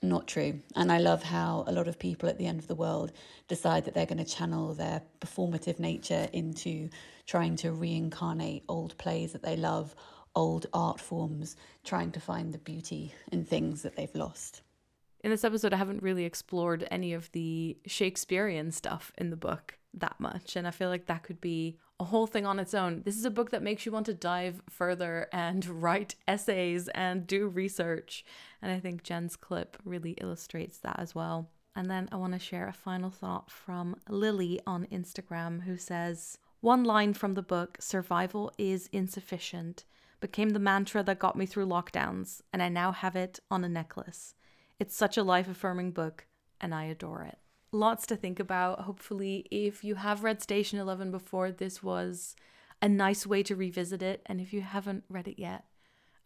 not 0.02 0.26
true. 0.26 0.60
And 0.74 0.90
I 0.90 0.96
love 0.96 1.22
how 1.22 1.64
a 1.66 1.72
lot 1.72 1.88
of 1.88 1.98
people 1.98 2.30
at 2.30 2.38
the 2.38 2.46
end 2.46 2.58
of 2.58 2.68
the 2.68 2.74
world 2.74 3.12
decide 3.48 3.84
that 3.84 3.92
they're 3.92 4.06
going 4.06 4.16
to 4.16 4.24
channel 4.24 4.72
their 4.72 5.02
performative 5.20 5.78
nature 5.78 6.26
into 6.32 6.88
trying 7.26 7.56
to 7.56 7.70
reincarnate 7.70 8.64
old 8.66 8.96
plays 8.96 9.32
that 9.32 9.42
they 9.42 9.56
love 9.56 9.94
old 10.34 10.66
art 10.72 11.00
forms, 11.00 11.56
trying 11.84 12.12
to 12.12 12.20
find 12.20 12.52
the 12.52 12.58
beauty 12.58 13.14
in 13.32 13.44
things 13.44 13.82
that 13.82 13.96
they've 13.96 14.14
lost. 14.14 14.62
In 15.22 15.30
this 15.30 15.44
episode, 15.44 15.74
I 15.74 15.76
haven't 15.76 16.02
really 16.02 16.24
explored 16.24 16.88
any 16.90 17.12
of 17.12 17.30
the 17.32 17.76
Shakespearean 17.86 18.72
stuff 18.72 19.12
in 19.18 19.30
the 19.30 19.36
book 19.36 19.78
that 19.92 20.18
much, 20.18 20.56
and 20.56 20.66
I 20.66 20.70
feel 20.70 20.88
like 20.88 21.06
that 21.06 21.24
could 21.24 21.40
be 21.40 21.76
a 21.98 22.04
whole 22.04 22.26
thing 22.26 22.46
on 22.46 22.58
its 22.58 22.72
own. 22.72 23.02
This 23.04 23.18
is 23.18 23.26
a 23.26 23.30
book 23.30 23.50
that 23.50 23.62
makes 23.62 23.84
you 23.84 23.92
want 23.92 24.06
to 24.06 24.14
dive 24.14 24.62
further 24.70 25.28
and 25.32 25.66
write 25.82 26.14
essays 26.26 26.88
and 26.88 27.26
do 27.26 27.48
research, 27.48 28.24
and 28.62 28.72
I 28.72 28.80
think 28.80 29.02
Jen's 29.02 29.36
clip 29.36 29.76
really 29.84 30.12
illustrates 30.12 30.78
that 30.78 30.98
as 30.98 31.14
well. 31.14 31.50
And 31.76 31.90
then 31.90 32.08
I 32.10 32.16
want 32.16 32.32
to 32.32 32.38
share 32.38 32.66
a 32.66 32.72
final 32.72 33.10
thought 33.10 33.50
from 33.50 33.96
Lily 34.08 34.60
on 34.66 34.86
Instagram, 34.86 35.62
who 35.62 35.76
says, 35.76 36.38
One 36.60 36.82
line 36.82 37.14
from 37.14 37.34
the 37.34 37.42
book, 37.42 37.76
Survival 37.80 38.52
is 38.58 38.88
insufficient, 38.92 39.84
became 40.20 40.50
the 40.50 40.58
mantra 40.58 41.02
that 41.02 41.18
got 41.18 41.36
me 41.36 41.46
through 41.46 41.66
lockdowns, 41.66 42.42
and 42.52 42.62
I 42.62 42.68
now 42.68 42.92
have 42.92 43.16
it 43.16 43.40
on 43.50 43.64
a 43.64 43.68
necklace. 43.68 44.34
It's 44.78 44.96
such 44.96 45.16
a 45.16 45.22
life 45.22 45.48
affirming 45.48 45.92
book, 45.92 46.26
and 46.60 46.74
I 46.74 46.84
adore 46.84 47.22
it. 47.22 47.38
Lots 47.72 48.06
to 48.06 48.16
think 48.16 48.40
about. 48.40 48.80
Hopefully, 48.80 49.46
if 49.50 49.84
you 49.84 49.94
have 49.96 50.24
read 50.24 50.42
Station 50.42 50.78
11 50.78 51.10
before, 51.10 51.52
this 51.52 51.82
was 51.82 52.34
a 52.82 52.88
nice 52.88 53.26
way 53.26 53.42
to 53.44 53.56
revisit 53.56 54.02
it. 54.02 54.22
And 54.26 54.40
if 54.40 54.52
you 54.52 54.62
haven't 54.62 55.04
read 55.08 55.28
it 55.28 55.38
yet, 55.38 55.64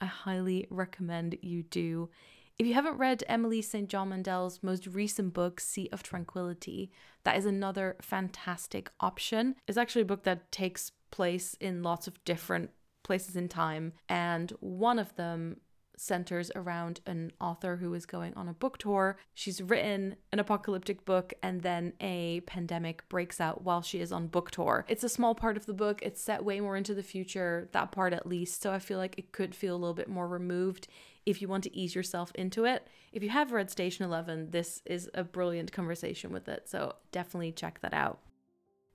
I 0.00 0.06
highly 0.06 0.66
recommend 0.70 1.36
you 1.42 1.62
do. 1.62 2.10
If 2.58 2.66
you 2.66 2.74
haven't 2.74 2.98
read 2.98 3.24
Emily 3.28 3.60
St. 3.60 3.88
John 3.88 4.10
Mandel's 4.10 4.62
most 4.62 4.86
recent 4.86 5.34
book, 5.34 5.60
Sea 5.60 5.88
of 5.92 6.02
Tranquility, 6.02 6.90
that 7.24 7.36
is 7.36 7.46
another 7.46 7.96
fantastic 8.00 8.90
option. 9.00 9.56
It's 9.66 9.76
actually 9.76 10.02
a 10.02 10.06
book 10.06 10.22
that 10.22 10.52
takes 10.52 10.92
place 11.10 11.54
in 11.60 11.82
lots 11.82 12.06
of 12.06 12.22
different 12.24 12.70
places 13.04 13.36
in 13.36 13.48
time, 13.48 13.92
and 14.08 14.52
one 14.60 14.98
of 14.98 15.14
them 15.14 15.60
centers 15.96 16.50
around 16.54 17.00
an 17.06 17.32
author 17.40 17.76
who 17.76 17.92
is 17.94 18.06
going 18.06 18.34
on 18.34 18.48
a 18.48 18.52
book 18.52 18.78
tour. 18.78 19.16
She's 19.32 19.62
written 19.62 20.16
an 20.32 20.38
apocalyptic 20.38 21.04
book 21.04 21.32
and 21.42 21.62
then 21.62 21.92
a 22.00 22.40
pandemic 22.40 23.08
breaks 23.08 23.40
out 23.40 23.62
while 23.62 23.82
she 23.82 24.00
is 24.00 24.12
on 24.12 24.26
book 24.26 24.50
tour. 24.50 24.84
It's 24.88 25.04
a 25.04 25.08
small 25.08 25.34
part 25.34 25.56
of 25.56 25.66
the 25.66 25.72
book, 25.72 26.00
it's 26.02 26.20
set 26.20 26.44
way 26.44 26.60
more 26.60 26.76
into 26.76 26.94
the 26.94 27.02
future, 27.02 27.68
that 27.72 27.92
part 27.92 28.12
at 28.12 28.26
least. 28.26 28.62
So 28.62 28.72
I 28.72 28.78
feel 28.78 28.98
like 28.98 29.18
it 29.18 29.32
could 29.32 29.54
feel 29.54 29.74
a 29.74 29.78
little 29.78 29.94
bit 29.94 30.08
more 30.08 30.28
removed 30.28 30.88
if 31.26 31.40
you 31.40 31.48
want 31.48 31.64
to 31.64 31.76
ease 31.76 31.94
yourself 31.94 32.32
into 32.34 32.64
it. 32.64 32.86
If 33.12 33.22
you 33.22 33.30
have 33.30 33.52
read 33.52 33.70
Station 33.70 34.04
11, 34.04 34.50
this 34.50 34.82
is 34.84 35.08
a 35.14 35.24
brilliant 35.24 35.72
conversation 35.72 36.32
with 36.32 36.48
it. 36.48 36.68
So 36.68 36.96
definitely 37.12 37.52
check 37.52 37.80
that 37.80 37.94
out. 37.94 38.18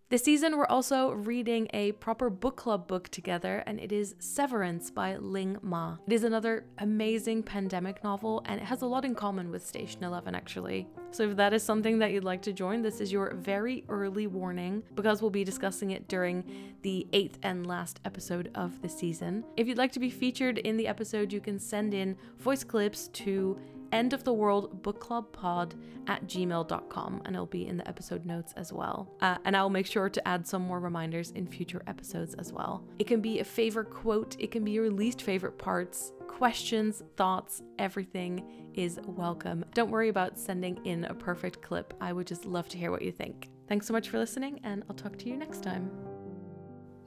This 0.09 0.23
season, 0.23 0.57
we're 0.57 0.65
also 0.65 1.11
reading 1.11 1.67
a 1.71 1.91
proper 1.91 2.31
book 2.31 2.55
club 2.55 2.87
book 2.87 3.09
together, 3.09 3.61
and 3.67 3.79
it 3.79 3.91
is 3.91 4.15
Severance 4.17 4.89
by 4.89 5.17
Ling 5.17 5.59
Ma. 5.61 5.97
It 6.07 6.13
is 6.13 6.23
another 6.23 6.65
amazing 6.79 7.43
pandemic 7.43 8.03
novel, 8.03 8.41
and 8.45 8.59
it 8.59 8.63
has 8.63 8.81
a 8.81 8.87
lot 8.87 9.05
in 9.05 9.13
common 9.13 9.51
with 9.51 9.63
Station 9.63 10.03
11, 10.03 10.33
actually. 10.33 10.87
So, 11.11 11.29
if 11.29 11.35
that 11.35 11.53
is 11.53 11.61
something 11.61 11.99
that 11.99 12.11
you'd 12.11 12.23
like 12.23 12.41
to 12.41 12.53
join, 12.53 12.81
this 12.81 13.01
is 13.01 13.11
your 13.11 13.35
very 13.35 13.83
early 13.87 14.25
warning 14.25 14.81
because 14.95 15.21
we'll 15.21 15.29
be 15.29 15.43
discussing 15.43 15.91
it 15.91 16.07
during 16.07 16.43
the 16.81 17.05
eighth 17.13 17.37
and 17.43 17.67
last 17.67 17.99
episode 18.03 18.49
of 18.55 18.81
the 18.81 18.89
season. 18.89 19.43
If 19.57 19.67
you'd 19.67 19.77
like 19.77 19.91
to 19.91 19.99
be 19.99 20.09
featured 20.09 20.57
in 20.57 20.75
the 20.75 20.87
episode, 20.87 21.31
you 21.31 21.39
can 21.39 21.59
send 21.59 21.93
in 21.93 22.17
voice 22.39 22.63
clips 22.63 23.09
to 23.09 23.59
end 23.91 24.13
of 24.13 24.23
the 24.23 24.33
world 24.33 24.81
book 24.81 24.99
club 24.99 25.31
pod 25.31 25.75
at 26.07 26.25
gmail.com 26.25 27.21
and 27.25 27.35
it'll 27.35 27.45
be 27.45 27.67
in 27.67 27.77
the 27.77 27.87
episode 27.87 28.25
notes 28.25 28.53
as 28.57 28.73
well. 28.73 29.15
Uh, 29.21 29.37
and 29.45 29.55
i'll 29.55 29.69
make 29.69 29.85
sure 29.85 30.09
to 30.09 30.27
add 30.27 30.47
some 30.47 30.61
more 30.61 30.79
reminders 30.79 31.31
in 31.31 31.47
future 31.47 31.81
episodes 31.87 32.33
as 32.35 32.51
well. 32.51 32.83
It 32.97 33.07
can 33.07 33.21
be 33.21 33.39
a 33.39 33.43
favorite 33.43 33.89
quote 33.89 34.35
it 34.39 34.51
can 34.51 34.63
be 34.63 34.71
your 34.71 34.89
least 34.89 35.21
favorite 35.21 35.57
parts 35.57 36.11
questions 36.27 37.03
thoughts 37.17 37.61
everything 37.79 38.69
is 38.75 38.99
welcome. 39.05 39.65
Don't 39.73 39.91
worry 39.91 40.09
about 40.09 40.37
sending 40.37 40.79
in 40.85 41.05
a 41.05 41.13
perfect 41.13 41.61
clip. 41.61 41.93
I 41.99 42.13
would 42.13 42.27
just 42.27 42.45
love 42.45 42.69
to 42.69 42.77
hear 42.77 42.91
what 42.91 43.01
you 43.01 43.11
think. 43.11 43.49
Thanks 43.67 43.87
so 43.87 43.93
much 43.93 44.09
for 44.09 44.19
listening 44.19 44.59
and 44.63 44.83
i'll 44.89 44.95
talk 44.95 45.17
to 45.17 45.29
you 45.29 45.35
next 45.35 45.63
time. 45.63 45.91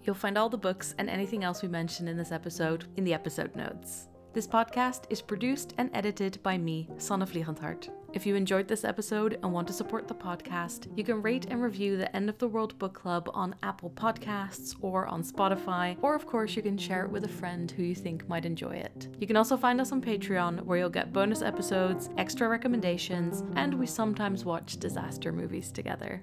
You'll 0.04 0.16
find 0.16 0.36
all 0.36 0.48
the 0.48 0.58
books 0.58 0.94
and 0.98 1.08
anything 1.08 1.44
else 1.44 1.62
we 1.62 1.68
mentioned 1.68 2.08
in 2.08 2.16
this 2.16 2.32
episode 2.32 2.86
in 2.96 3.04
the 3.04 3.14
episode 3.14 3.54
notes. 3.54 4.08
This 4.34 4.48
podcast 4.48 5.02
is 5.10 5.20
produced 5.20 5.74
and 5.76 5.90
edited 5.92 6.42
by 6.42 6.56
me, 6.56 6.88
Sanne 6.96 7.26
Vliegenthart. 7.26 7.90
If 8.14 8.24
you 8.24 8.34
enjoyed 8.34 8.66
this 8.66 8.82
episode 8.82 9.38
and 9.42 9.52
want 9.52 9.66
to 9.68 9.74
support 9.74 10.08
the 10.08 10.14
podcast, 10.14 10.86
you 10.96 11.04
can 11.04 11.20
rate 11.20 11.48
and 11.50 11.62
review 11.62 11.98
the 11.98 12.14
End 12.16 12.30
of 12.30 12.38
the 12.38 12.48
World 12.48 12.78
Book 12.78 12.94
Club 12.94 13.28
on 13.34 13.54
Apple 13.62 13.90
Podcasts 13.90 14.74
or 14.80 15.06
on 15.06 15.22
Spotify, 15.22 15.98
or 16.00 16.14
of 16.14 16.26
course, 16.26 16.56
you 16.56 16.62
can 16.62 16.78
share 16.78 17.04
it 17.04 17.10
with 17.10 17.24
a 17.24 17.28
friend 17.28 17.70
who 17.70 17.82
you 17.82 17.94
think 17.94 18.26
might 18.26 18.46
enjoy 18.46 18.72
it. 18.72 19.08
You 19.20 19.26
can 19.26 19.36
also 19.36 19.58
find 19.58 19.78
us 19.82 19.92
on 19.92 20.00
Patreon, 20.00 20.62
where 20.62 20.78
you'll 20.78 20.88
get 20.88 21.12
bonus 21.12 21.42
episodes, 21.42 22.08
extra 22.16 22.48
recommendations, 22.48 23.44
and 23.56 23.74
we 23.74 23.86
sometimes 23.86 24.46
watch 24.46 24.78
disaster 24.78 25.30
movies 25.30 25.70
together. 25.70 26.22